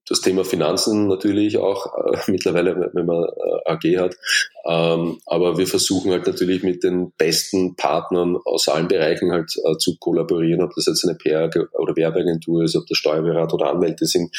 [0.08, 4.16] das Thema Finanzen natürlich auch äh, mittlerweile, wenn man äh, AG hat.
[4.64, 9.76] Ähm, aber wir versuchen halt natürlich mit den besten Partnern aus allen Bereichen halt äh,
[9.76, 14.06] zu kollaborieren, ob das jetzt eine PR- oder Werbeagentur ist, ob das Steuerberater oder Anwälte
[14.06, 14.34] sind.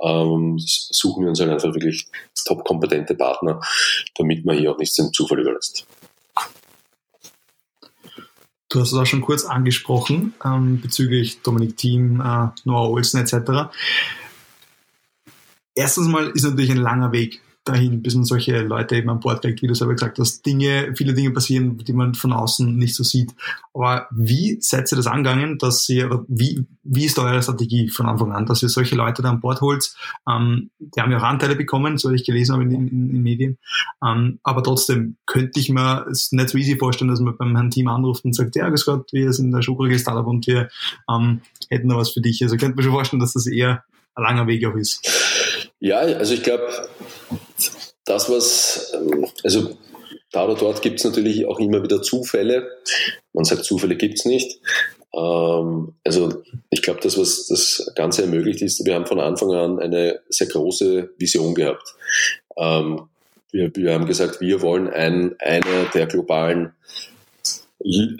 [0.00, 2.06] Ähm, suchen wir uns halt einfach wirklich
[2.46, 3.60] top kompetente Partner,
[4.16, 5.86] damit man hier auch nichts dem Zufall überlässt.
[8.68, 13.70] Du hast es auch schon kurz angesprochen ähm, bezüglich Dominik Thiem, äh, Noah Olsen etc.
[15.74, 19.42] erstens mal ist natürlich ein langer Weg dahin, bis man solche Leute eben an Bord
[19.42, 20.44] kriegt, wie du selber gesagt hast.
[20.44, 23.32] Dinge, viele Dinge passieren, die man von außen nicht so sieht.
[23.74, 28.32] Aber wie seid ihr das angegangen, dass ihr, wie, wie ist eure Strategie von Anfang
[28.32, 29.94] an, dass ihr solche Leute da an Bord holt?
[30.28, 33.58] Ähm, die haben ja auch Anteile bekommen, so ich gelesen habe in, in Medien.
[34.04, 37.70] Ähm, aber trotzdem könnte ich mir es nicht so easy vorstellen, dass man beim Herrn
[37.70, 40.68] Team anruft und sagt, ja, Gott, wir sind der Schuhbrücke Startup und wir
[41.10, 42.42] ähm, hätten da was für dich.
[42.42, 45.06] Also könnte man schon vorstellen, dass das eher ein langer Weg auch ist.
[45.80, 46.66] Ja, also ich glaube,
[48.08, 49.76] das, was, ähm, also
[50.32, 52.68] da oder dort gibt es natürlich auch immer wieder Zufälle.
[53.32, 54.60] Man sagt, Zufälle gibt es nicht.
[55.14, 59.78] Ähm, also ich glaube, das, was das Ganze ermöglicht ist, wir haben von Anfang an
[59.78, 61.94] eine sehr große Vision gehabt.
[62.56, 63.08] Ähm,
[63.50, 66.72] wir, wir haben gesagt, wir wollen ein, einer der globalen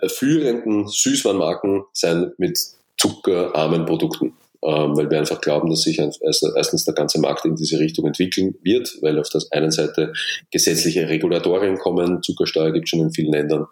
[0.06, 2.58] führenden Süßwarenmarken sein mit
[2.96, 8.06] zuckerarmen Produkten weil wir einfach glauben, dass sich erstens der ganze Markt in diese Richtung
[8.06, 10.12] entwickeln wird, weil auf der einen Seite
[10.50, 13.66] gesetzliche Regulatorien kommen, Zuckersteuer gibt es schon in vielen Ländern,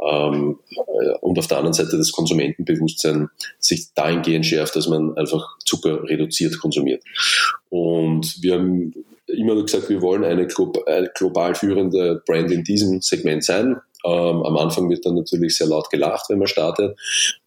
[0.00, 0.58] ähm,
[1.20, 3.28] und auf der anderen Seite das Konsumentenbewusstsein
[3.58, 7.02] sich dahingehend schärft, dass man einfach Zucker reduziert konsumiert.
[7.68, 8.92] Und wir haben
[9.26, 13.76] immer gesagt, wir wollen eine global führende Brand in diesem Segment sein.
[14.04, 16.98] Ähm, am Anfang wird dann natürlich sehr laut gelacht, wenn man startet,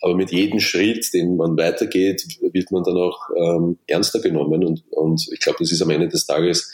[0.02, 4.64] aber mit jedem Schritt, den man weitergeht, wird man dann auch ähm, ernster genommen.
[4.64, 6.74] Und, und ich glaube, das ist am Ende des Tages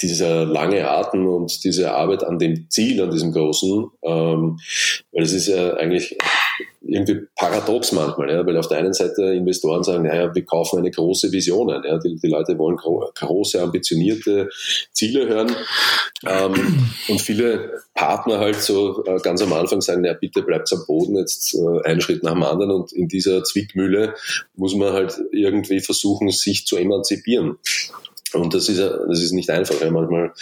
[0.00, 4.58] dieser lange Atem und diese Arbeit an dem Ziel, an diesem Großen, ähm,
[5.12, 6.18] weil es ist ja eigentlich
[6.94, 10.90] irgendwie paradox manchmal, ja, weil auf der einen Seite Investoren sagen, naja, wir kaufen eine
[10.90, 14.48] große Vision ein, ja, die, die Leute wollen gro große, ambitionierte
[14.92, 15.50] Ziele hören
[16.26, 20.84] ähm, und viele Partner halt so äh, ganz am Anfang sagen, naja, bitte bleibt am
[20.86, 24.14] Boden, jetzt äh, einen Schritt nach dem anderen und in dieser Zwickmühle
[24.54, 27.58] muss man halt irgendwie versuchen, sich zu emanzipieren.
[28.32, 29.80] Und das ist, das ist nicht einfach.
[29.80, 29.92] Ja.
[29.92, 30.32] Manchmal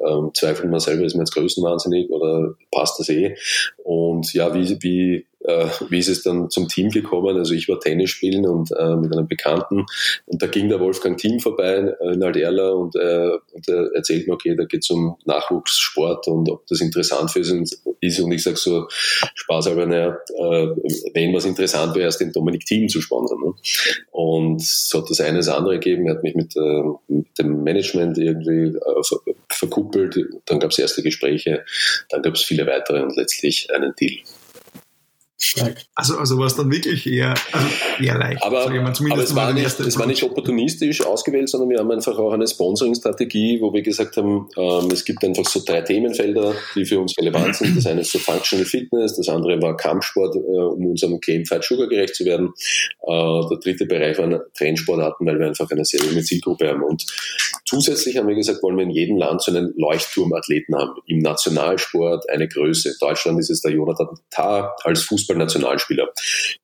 [0.00, 3.36] ähm, zweifelt man selber, ist man jetzt größenwahnsinnig oder passt das eh?
[3.82, 7.36] Und ja, wie, wie äh, wie ist es dann zum Team gekommen?
[7.36, 9.84] Also ich war Tennis spielen und äh, mit einem Bekannten
[10.26, 14.34] und da ging der Wolfgang Team vorbei in Alderla und, äh, und er erzählt mir,
[14.34, 17.64] okay, da geht es um Nachwuchssport und ob das interessant für ihn
[18.00, 18.86] ist und ich sage so
[19.34, 20.68] Spaß aber, naja, äh,
[21.14, 23.38] wenn was interessant wäre, erst den Dominik Team zu sponsern.
[23.40, 23.54] Ne?
[24.12, 27.62] Und so hat das eine das andere gegeben, er hat mich mit, äh, mit dem
[27.62, 31.64] Management irgendwie äh, verkuppelt, dann gab es erste Gespräche,
[32.08, 34.18] dann gab es viele weitere und letztlich einen Deal.
[35.94, 37.66] Also, also war es dann wirklich eher, also
[38.00, 38.42] eher leicht.
[38.42, 42.32] Aber, aber es, war nicht, es war nicht opportunistisch ausgewählt, sondern wir haben einfach auch
[42.32, 47.00] eine Sponsoring-Strategie, wo wir gesagt haben, ähm, es gibt einfach so drei Themenfelder, die für
[47.00, 47.76] uns relevant sind.
[47.76, 51.64] Das eine ist so Functional Fitness, das andere war Kampfsport, äh, um unserem Claim Fight
[51.64, 52.52] Sugar gerecht zu werden.
[53.02, 56.82] Äh, der dritte Bereich waren Trendsportarten, weil wir einfach eine sehr junge Zielgruppe haben.
[56.82, 57.06] Und
[57.64, 60.92] zusätzlich haben wir gesagt, wollen wir in jedem Land so einen Leuchtturmathleten haben.
[61.06, 62.90] Im Nationalsport eine Größe.
[62.90, 66.08] In Deutschland ist es der Jonathan Tah als Fußball Fußballnationalspieler.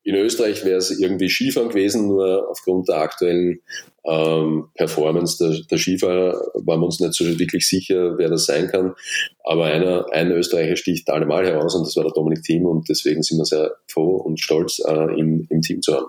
[0.03, 3.59] In Österreich wäre es irgendwie Skifahren gewesen, nur aufgrund der aktuellen
[4.03, 8.67] ähm, Performance der, der Skifahrer waren wir uns nicht so wirklich sicher, wer das sein
[8.67, 8.93] kann.
[9.43, 13.21] Aber einer, ein Österreicher sticht allemal heraus und das war der Dominik Thiem und deswegen
[13.21, 16.07] sind wir sehr froh und stolz, äh, ihn im Team zu haben.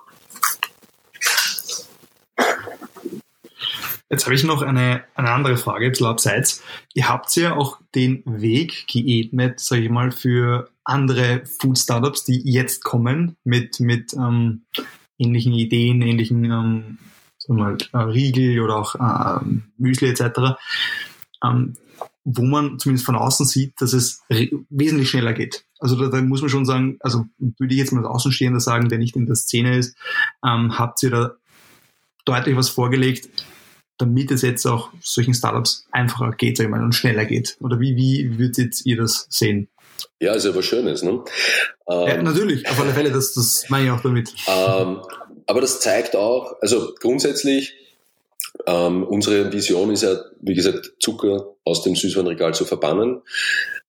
[4.09, 6.63] Jetzt habe ich noch eine, eine andere Frage, ein bisschen abseits.
[6.93, 12.83] Ihr habt ja auch den Weg geebnet, sage ich mal, für andere Food-Startups, die jetzt
[12.83, 14.62] kommen mit, mit ähm,
[15.18, 16.99] ähnlichen Ideen, ähnlichen ähm,
[17.49, 19.45] mal, äh, Riegel oder auch äh,
[19.78, 20.57] Müsli etc.,
[21.45, 21.74] ähm,
[22.24, 24.22] wo man zumindest von außen sieht, dass es
[24.70, 25.64] wesentlich schneller geht.
[25.80, 28.89] Also da, da, muss man schon sagen, also würde ich jetzt mal als Außenstehender sagen,
[28.89, 29.97] der nicht in der Szene ist,
[30.47, 31.35] ähm, habt ihr da
[32.24, 33.28] deutlich was vorgelegt,
[33.99, 37.57] damit es jetzt auch solchen Startups einfacher geht, sag ich mal, und schneller geht?
[37.61, 39.68] Oder wie, wie würdet ihr das sehen?
[40.20, 41.22] Ja, ist ja was Schönes, ne?
[41.88, 44.30] Ähm, ja, natürlich, auf alle Fälle, das, das meine ich auch damit.
[44.48, 45.00] Ähm,
[45.46, 47.74] aber das zeigt auch, also grundsätzlich,
[48.66, 53.22] ähm, unsere Vision ist ja, wie gesagt, Zucker aus dem Süßwarenregal zu verbannen.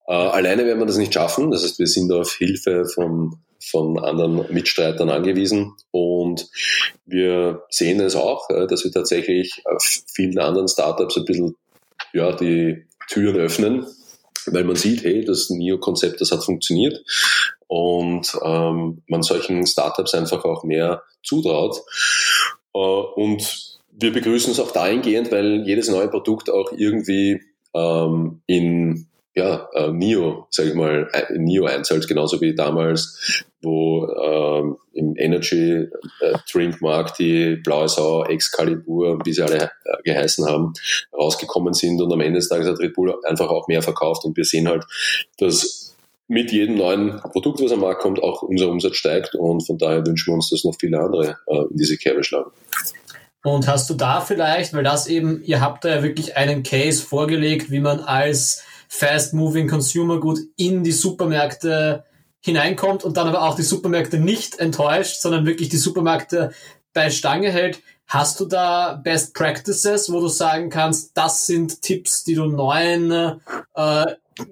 [0.07, 1.51] Äh, alleine werden wir das nicht schaffen.
[1.51, 5.73] Das heißt, wir sind auf Hilfe von, von anderen Mitstreitern angewiesen.
[5.91, 6.49] Und
[7.05, 9.61] wir sehen es auch, äh, dass wir tatsächlich
[10.13, 11.55] vielen anderen Startups ein bisschen
[12.13, 13.85] ja, die Türen öffnen
[14.51, 17.03] weil man sieht, hey, das NIO-Konzept, das hat funktioniert
[17.67, 21.77] und ähm, man solchen Startups einfach auch mehr zutraut.
[22.73, 27.41] Äh, und wir begrüßen es auch dahingehend, weil jedes neue Produkt auch irgendwie
[27.73, 34.77] ähm, in ja, äh, Nio, sage ich mal, Nio einzahlt, genauso wie damals, wo ähm,
[34.93, 35.87] im Energy
[36.19, 40.73] äh, Drink Markt die Blaue Sau, Excalibur, wie sie alle äh, geheißen haben,
[41.11, 44.37] rausgekommen sind und am Ende des Tages hat Red Bull einfach auch mehr verkauft und
[44.37, 44.85] wir sehen halt,
[45.37, 45.95] dass
[46.27, 50.05] mit jedem neuen Produkt, was am Markt kommt, auch unser Umsatz steigt und von daher
[50.05, 52.51] wünschen wir uns, dass noch viele andere äh, in diese Kerbe schlagen.
[53.43, 57.03] Und hast du da vielleicht, weil das eben, ihr habt da ja wirklich einen Case
[57.03, 58.63] vorgelegt, wie man als
[58.93, 62.03] fast-moving Consumer Good in die Supermärkte
[62.41, 66.51] hineinkommt und dann aber auch die Supermärkte nicht enttäuscht, sondern wirklich die Supermärkte
[66.93, 67.81] bei Stange hält.
[68.05, 73.11] Hast du da Best Practices, wo du sagen kannst, das sind Tipps, die du neuen
[73.73, 74.05] äh,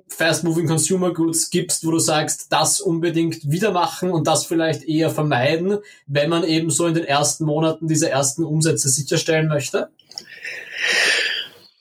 [0.07, 5.11] Fast-Moving Consumer Goods gibst, wo du sagst, das unbedingt wieder machen und das vielleicht eher
[5.11, 5.77] vermeiden,
[6.07, 9.89] wenn man eben so in den ersten Monaten diese ersten Umsätze sicherstellen möchte?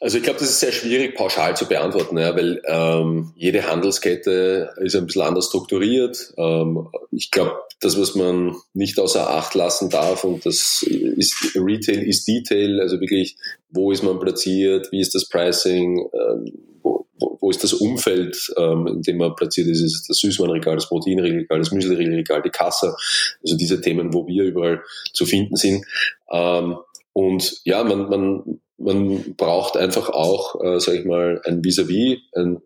[0.03, 4.70] Also ich glaube, das ist sehr schwierig pauschal zu beantworten, ja, weil ähm, jede Handelskette
[4.78, 6.32] ist ein bisschen anders strukturiert.
[6.38, 12.03] Ähm, ich glaube, das, was man nicht außer Acht lassen darf, und das ist Retail
[12.03, 13.36] ist Detail, also wirklich,
[13.68, 18.86] wo ist man platziert, wie ist das Pricing, ähm, wo, wo ist das Umfeld, ähm,
[18.86, 22.96] in dem man platziert ist, ist das Süßwarenregal, das Proteinregal, das Müsliregal, die Kasse,
[23.42, 24.82] also diese Themen, wo wir überall
[25.12, 25.84] zu finden sind.
[26.32, 26.78] Ähm,
[27.12, 32.20] und ja, man, man man braucht einfach auch, äh, sage ich mal, ein Vis-à-vis, -vis,
[32.34, 32.62] ein,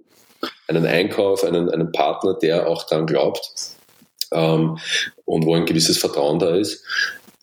[0.69, 3.53] einen Einkauf, einen, einen Partner, der auch daran glaubt
[4.33, 4.79] ähm,
[5.25, 6.85] und wo ein gewisses Vertrauen da ist.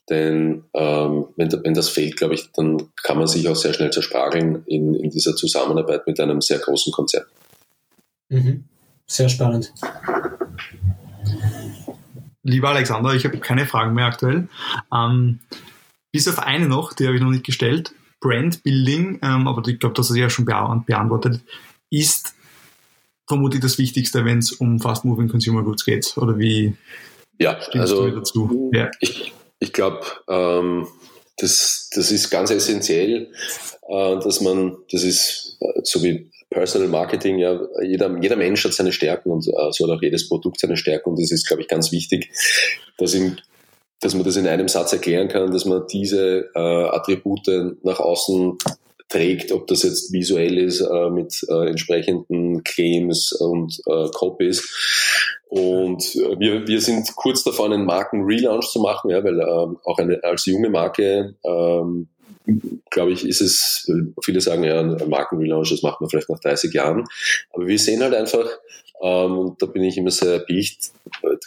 [0.09, 3.91] Denn ähm, wenn, wenn das fehlt, glaube ich, dann kann man sich auch sehr schnell
[3.91, 7.25] zersprageln in, in dieser Zusammenarbeit mit einem sehr großen Konzern.
[8.29, 8.65] Mhm.
[9.05, 9.73] Sehr spannend.
[12.43, 14.47] Lieber Alexander, ich habe keine Fragen mehr aktuell.
[14.93, 15.39] Ähm,
[16.11, 17.93] bis auf eine noch, die habe ich noch nicht gestellt.
[18.21, 21.41] Brandbuilding, ähm, aber ich glaube, das ist ja schon beantwortet,
[21.89, 22.33] ist
[23.27, 26.15] vermutlich das Wichtigste, wenn es um Fast Moving Consumer Goods geht.
[26.17, 26.75] Oder wie
[27.39, 28.71] ja, also, dazu?
[28.73, 28.89] Ja.
[28.99, 30.87] Ich, ich glaube, ähm,
[31.37, 33.31] das, das ist ganz essentiell,
[33.87, 38.73] äh, dass man, das ist äh, so wie Personal Marketing, ja, jeder, jeder Mensch hat
[38.73, 41.61] seine Stärken und äh, so hat auch jedes Produkt seine Stärken und das ist, glaube
[41.61, 42.29] ich, ganz wichtig,
[42.97, 43.37] dass im
[44.01, 47.47] dass man das in einem Satz erklären kann, dass man diese äh, Attribute
[47.83, 48.57] nach außen
[49.11, 55.39] trägt, ob das jetzt visuell ist äh, mit äh, entsprechenden Claims und äh, Copies.
[55.49, 56.01] Und
[56.39, 60.45] wir, wir sind kurz davor, einen Marken-Relaunch zu machen, ja, weil ähm, auch eine, als
[60.45, 62.07] junge Marke, ähm,
[62.89, 63.91] glaube ich, ist es,
[64.23, 67.03] viele sagen ja, ein Marken-Relaunch, das macht man vielleicht nach 30 Jahren.
[67.51, 68.47] Aber wir sehen halt einfach,
[69.01, 70.91] ähm, und da bin ich immer sehr erpicht,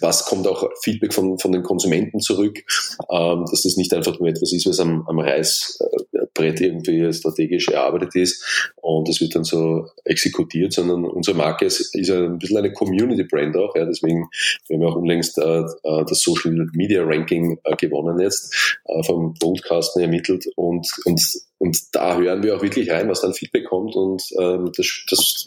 [0.00, 2.64] was kommt auch Feedback von, von den Konsumenten zurück,
[3.10, 8.14] ähm, dass das nicht einfach nur etwas ist, was am, am Reißbrett irgendwie strategisch erarbeitet
[8.16, 12.72] ist und das wird dann so exekutiert, sondern unsere Marke ist, ist ein bisschen eine
[12.72, 13.74] Community-Brand auch.
[13.76, 14.28] Ja, deswegen
[14.68, 19.02] wir haben wir auch unlängst äh, äh, das Social Media Ranking äh, gewonnen jetzt, äh,
[19.04, 21.22] vom Broadcasten ermittelt und, und,
[21.58, 25.46] und da hören wir auch wirklich rein, was dann Feedback kommt und ähm, das, das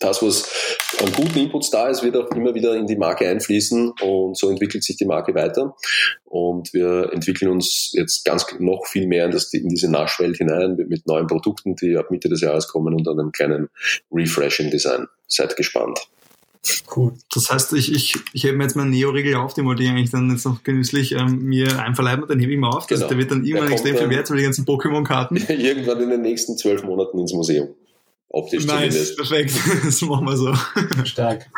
[0.00, 0.50] das, was
[0.98, 4.50] an guten Inputs da ist, wird auch immer wieder in die Marke einfließen und so
[4.50, 5.76] entwickelt sich die Marke weiter.
[6.24, 10.76] Und wir entwickeln uns jetzt ganz noch viel mehr in, das, in diese Naschwelt hinein
[10.88, 13.68] mit neuen Produkten, die ab Mitte des Jahres kommen und einem kleinen
[14.10, 15.06] Refreshing Design.
[15.28, 16.00] Seid gespannt.
[16.94, 17.12] Cool.
[17.32, 20.10] Das heißt, ich, ich, ich hebe mir jetzt meinen Neo-Regel auf, den wollte ich eigentlich
[20.10, 22.86] dann jetzt noch genüsslich ähm, mir einverleiben, dann hebe ich mal auf.
[22.86, 23.06] Genau.
[23.06, 25.36] der wird dann irgendwann extrem viel wert, weil die ganzen Pokémon-Karten.
[25.48, 27.68] irgendwann in den nächsten zwölf Monaten ins Museum.
[28.32, 29.16] Optisch nice, zumindest.
[29.16, 29.54] perfekt.
[29.84, 30.54] Das machen wir so.
[31.04, 31.50] Stark.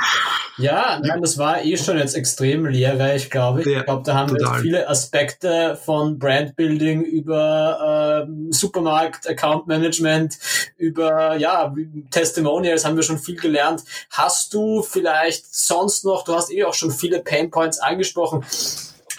[0.56, 3.66] Ja, nein, das war eh schon jetzt extrem lehrreich, glaube ich.
[3.66, 4.46] Ich glaube, da haben total.
[4.46, 10.38] wir jetzt viele Aspekte von Brandbuilding über äh, Supermarkt, Account Management,
[10.78, 11.74] über ja,
[12.10, 13.82] Testimonials haben wir schon viel gelernt.
[14.10, 18.44] Hast du vielleicht sonst noch, du hast eh auch schon viele Painpoints angesprochen,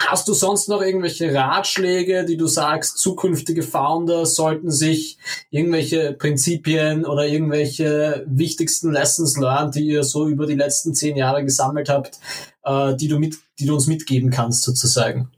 [0.00, 5.18] Hast du sonst noch irgendwelche Ratschläge, die du sagst, zukünftige Founder sollten sich
[5.50, 11.44] irgendwelche Prinzipien oder irgendwelche wichtigsten Lessons learned, die ihr so über die letzten zehn Jahre
[11.44, 12.18] gesammelt habt,
[12.64, 15.30] äh, die du mit, die du uns mitgeben kannst sozusagen?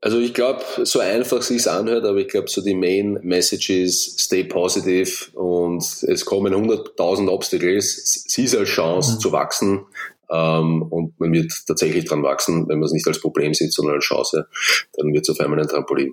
[0.00, 3.70] Also ich glaube, so einfach sie es anhört, aber ich glaube, so die Main Message
[3.70, 8.24] ist, stay positive und es kommen 100.000 Obstacles.
[8.28, 9.20] Sie ist als Chance mhm.
[9.20, 9.86] zu wachsen
[10.28, 14.04] und man wird tatsächlich dran wachsen, wenn man es nicht als Problem sieht, sondern als
[14.04, 14.48] Chance,
[14.94, 16.12] dann wird es auf einmal ein Trampolin.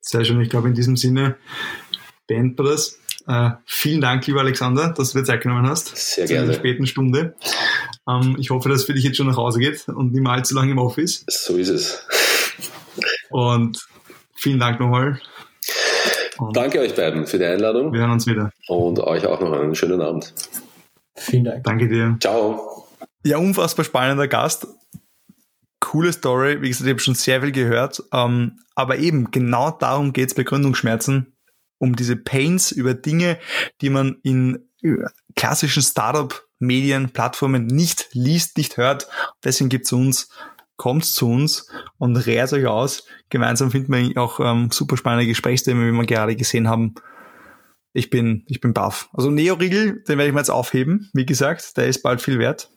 [0.00, 1.36] Sehr schön, ich glaube in diesem Sinne
[2.26, 2.98] beenden wir das.
[3.26, 5.96] Äh, vielen Dank, lieber Alexander, dass du dir Zeit genommen hast.
[5.96, 6.42] Sehr gerne.
[6.42, 7.34] In der späten Stunde.
[8.08, 10.32] Ähm, ich hoffe, dass es für dich jetzt schon nach Hause geht und nicht mehr
[10.32, 11.24] allzu lange im Office.
[11.28, 12.06] So ist es.
[13.30, 13.86] Und
[14.34, 15.20] vielen Dank nochmal
[16.38, 17.92] Und Danke euch beiden für die Einladung.
[17.92, 18.52] Wir hören uns wieder.
[18.68, 20.32] Und euch auch noch einen schönen Abend.
[21.20, 21.64] Vielen Dank.
[21.64, 22.16] Danke dir.
[22.20, 22.88] Ciao.
[23.24, 24.66] Ja, unfassbar spannender Gast.
[25.80, 26.62] Coole Story.
[26.62, 28.02] Wie gesagt, ich habe schon sehr viel gehört.
[28.12, 31.36] Ähm, aber eben, genau darum geht es bei Gründungsschmerzen.
[31.78, 33.38] Um diese Pains über Dinge,
[33.80, 34.68] die man in
[35.36, 39.08] klassischen Startup-Medien, Plattformen nicht liest, nicht hört.
[39.44, 40.28] Deswegen gibt's uns,
[40.76, 41.68] kommt zu uns
[41.98, 43.04] und rehrt euch aus.
[43.28, 46.94] Gemeinsam finden wir auch ähm, super spannende Gesprächsthemen, wie wir gerade gesehen haben.
[47.92, 49.08] Ich bin, ich bin baff.
[49.12, 51.10] Also Neo-Riegel, den werde ich mir jetzt aufheben.
[51.12, 52.70] Wie gesagt, der ist bald viel wert.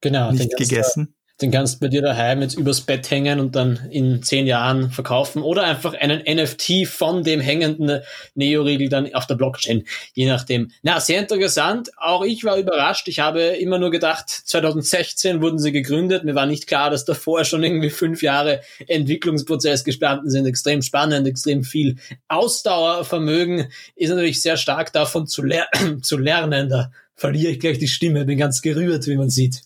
[0.00, 0.30] Genau.
[0.30, 1.15] Nicht gegessen.
[1.42, 4.90] Den kannst du bei dir daheim jetzt übers Bett hängen und dann in zehn Jahren
[4.90, 8.00] verkaufen oder einfach einen NFT von dem hängenden
[8.34, 9.84] Neo-Riegel dann auf der Blockchain,
[10.14, 10.70] je nachdem.
[10.82, 11.90] Na, sehr interessant.
[11.98, 13.06] Auch ich war überrascht.
[13.08, 16.24] Ich habe immer nur gedacht, 2016 wurden sie gegründet.
[16.24, 20.46] Mir war nicht klar, dass davor schon irgendwie fünf Jahre Entwicklungsprozess gestanden sind.
[20.46, 21.96] Extrem spannend, extrem viel
[22.28, 25.66] Ausdauervermögen ist natürlich sehr stark davon zu, ler
[26.00, 26.70] zu lernen.
[26.70, 29.60] Da verliere ich gleich die Stimme, bin ganz gerührt, wie man sieht.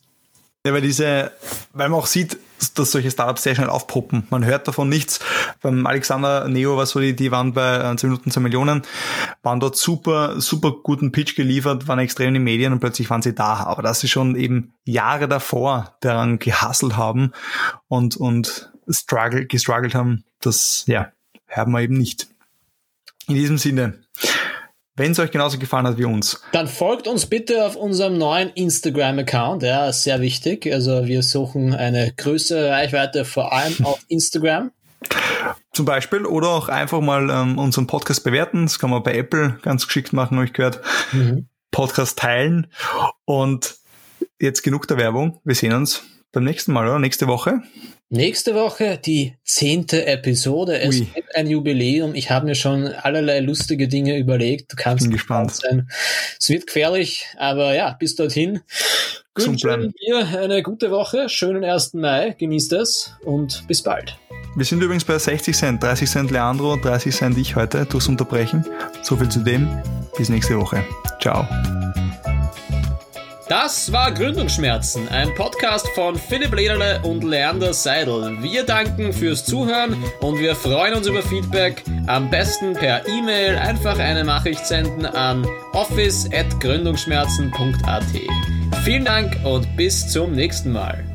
[0.66, 1.32] Ja, weil diese,
[1.72, 2.38] weil man auch sieht,
[2.74, 4.26] dass solche Startups sehr schnell aufpoppen.
[4.28, 5.20] Man hört davon nichts.
[5.62, 8.82] Beim Alexander Neo war so, die, die waren bei 10 Minuten 2 Millionen,
[9.42, 13.22] waren dort super, super guten Pitch geliefert, waren extrem in den Medien und plötzlich waren
[13.22, 13.54] sie da.
[13.64, 17.32] Aber dass sie schon eben Jahre davor daran gehasselt haben
[17.88, 21.10] und, und struggle, gestruggelt haben, das, ja,
[21.48, 22.28] haben wir eben nicht.
[23.28, 23.98] In diesem Sinne,
[25.00, 26.42] wenn es euch genauso gefallen hat wie uns.
[26.52, 29.62] Dann folgt uns bitte auf unserem neuen Instagram-Account.
[29.62, 30.70] Ja, ist sehr wichtig.
[30.70, 34.72] Also wir suchen eine größere Reichweite, vor allem auf Instagram.
[35.72, 38.66] Zum Beispiel oder auch einfach mal ähm, unseren Podcast bewerten.
[38.66, 40.82] Das kann man bei Apple ganz geschickt machen, habe ich gehört.
[41.12, 41.48] Mhm.
[41.70, 42.66] Podcast teilen.
[43.24, 43.76] Und
[44.38, 45.40] jetzt genug der Werbung.
[45.44, 46.98] Wir sehen uns beim nächsten Mal, oder?
[46.98, 47.62] Nächste Woche.
[48.12, 50.80] Nächste Woche die zehnte Episode.
[50.80, 51.06] Es Ui.
[51.14, 52.16] gibt ein Jubiläum.
[52.16, 54.72] Ich habe mir schon allerlei lustige Dinge überlegt.
[54.72, 55.88] Du kannst Bin gespannt sein.
[56.36, 58.62] Es wird gefährlich, aber ja, bis dorthin.
[59.36, 61.94] Wünschen dir eine gute Woche, schönen 1.
[61.94, 64.18] Mai, genießt es und bis bald.
[64.56, 68.66] Wir sind übrigens bei 60 Cent, 30 Cent Leandro, 30 Cent ich heute durchs Unterbrechen.
[69.02, 69.68] So viel zu dem.
[70.18, 70.84] Bis nächste Woche.
[71.22, 71.46] Ciao.
[73.50, 78.40] Das war Gründungsschmerzen, ein Podcast von Philipp Lederle und Leander Seidel.
[78.40, 81.82] Wir danken fürs Zuhören und wir freuen uns über Feedback.
[82.06, 88.04] Am besten per E-Mail einfach eine Nachricht senden an office.gründungsschmerzen.at.
[88.84, 91.09] Vielen Dank und bis zum nächsten Mal.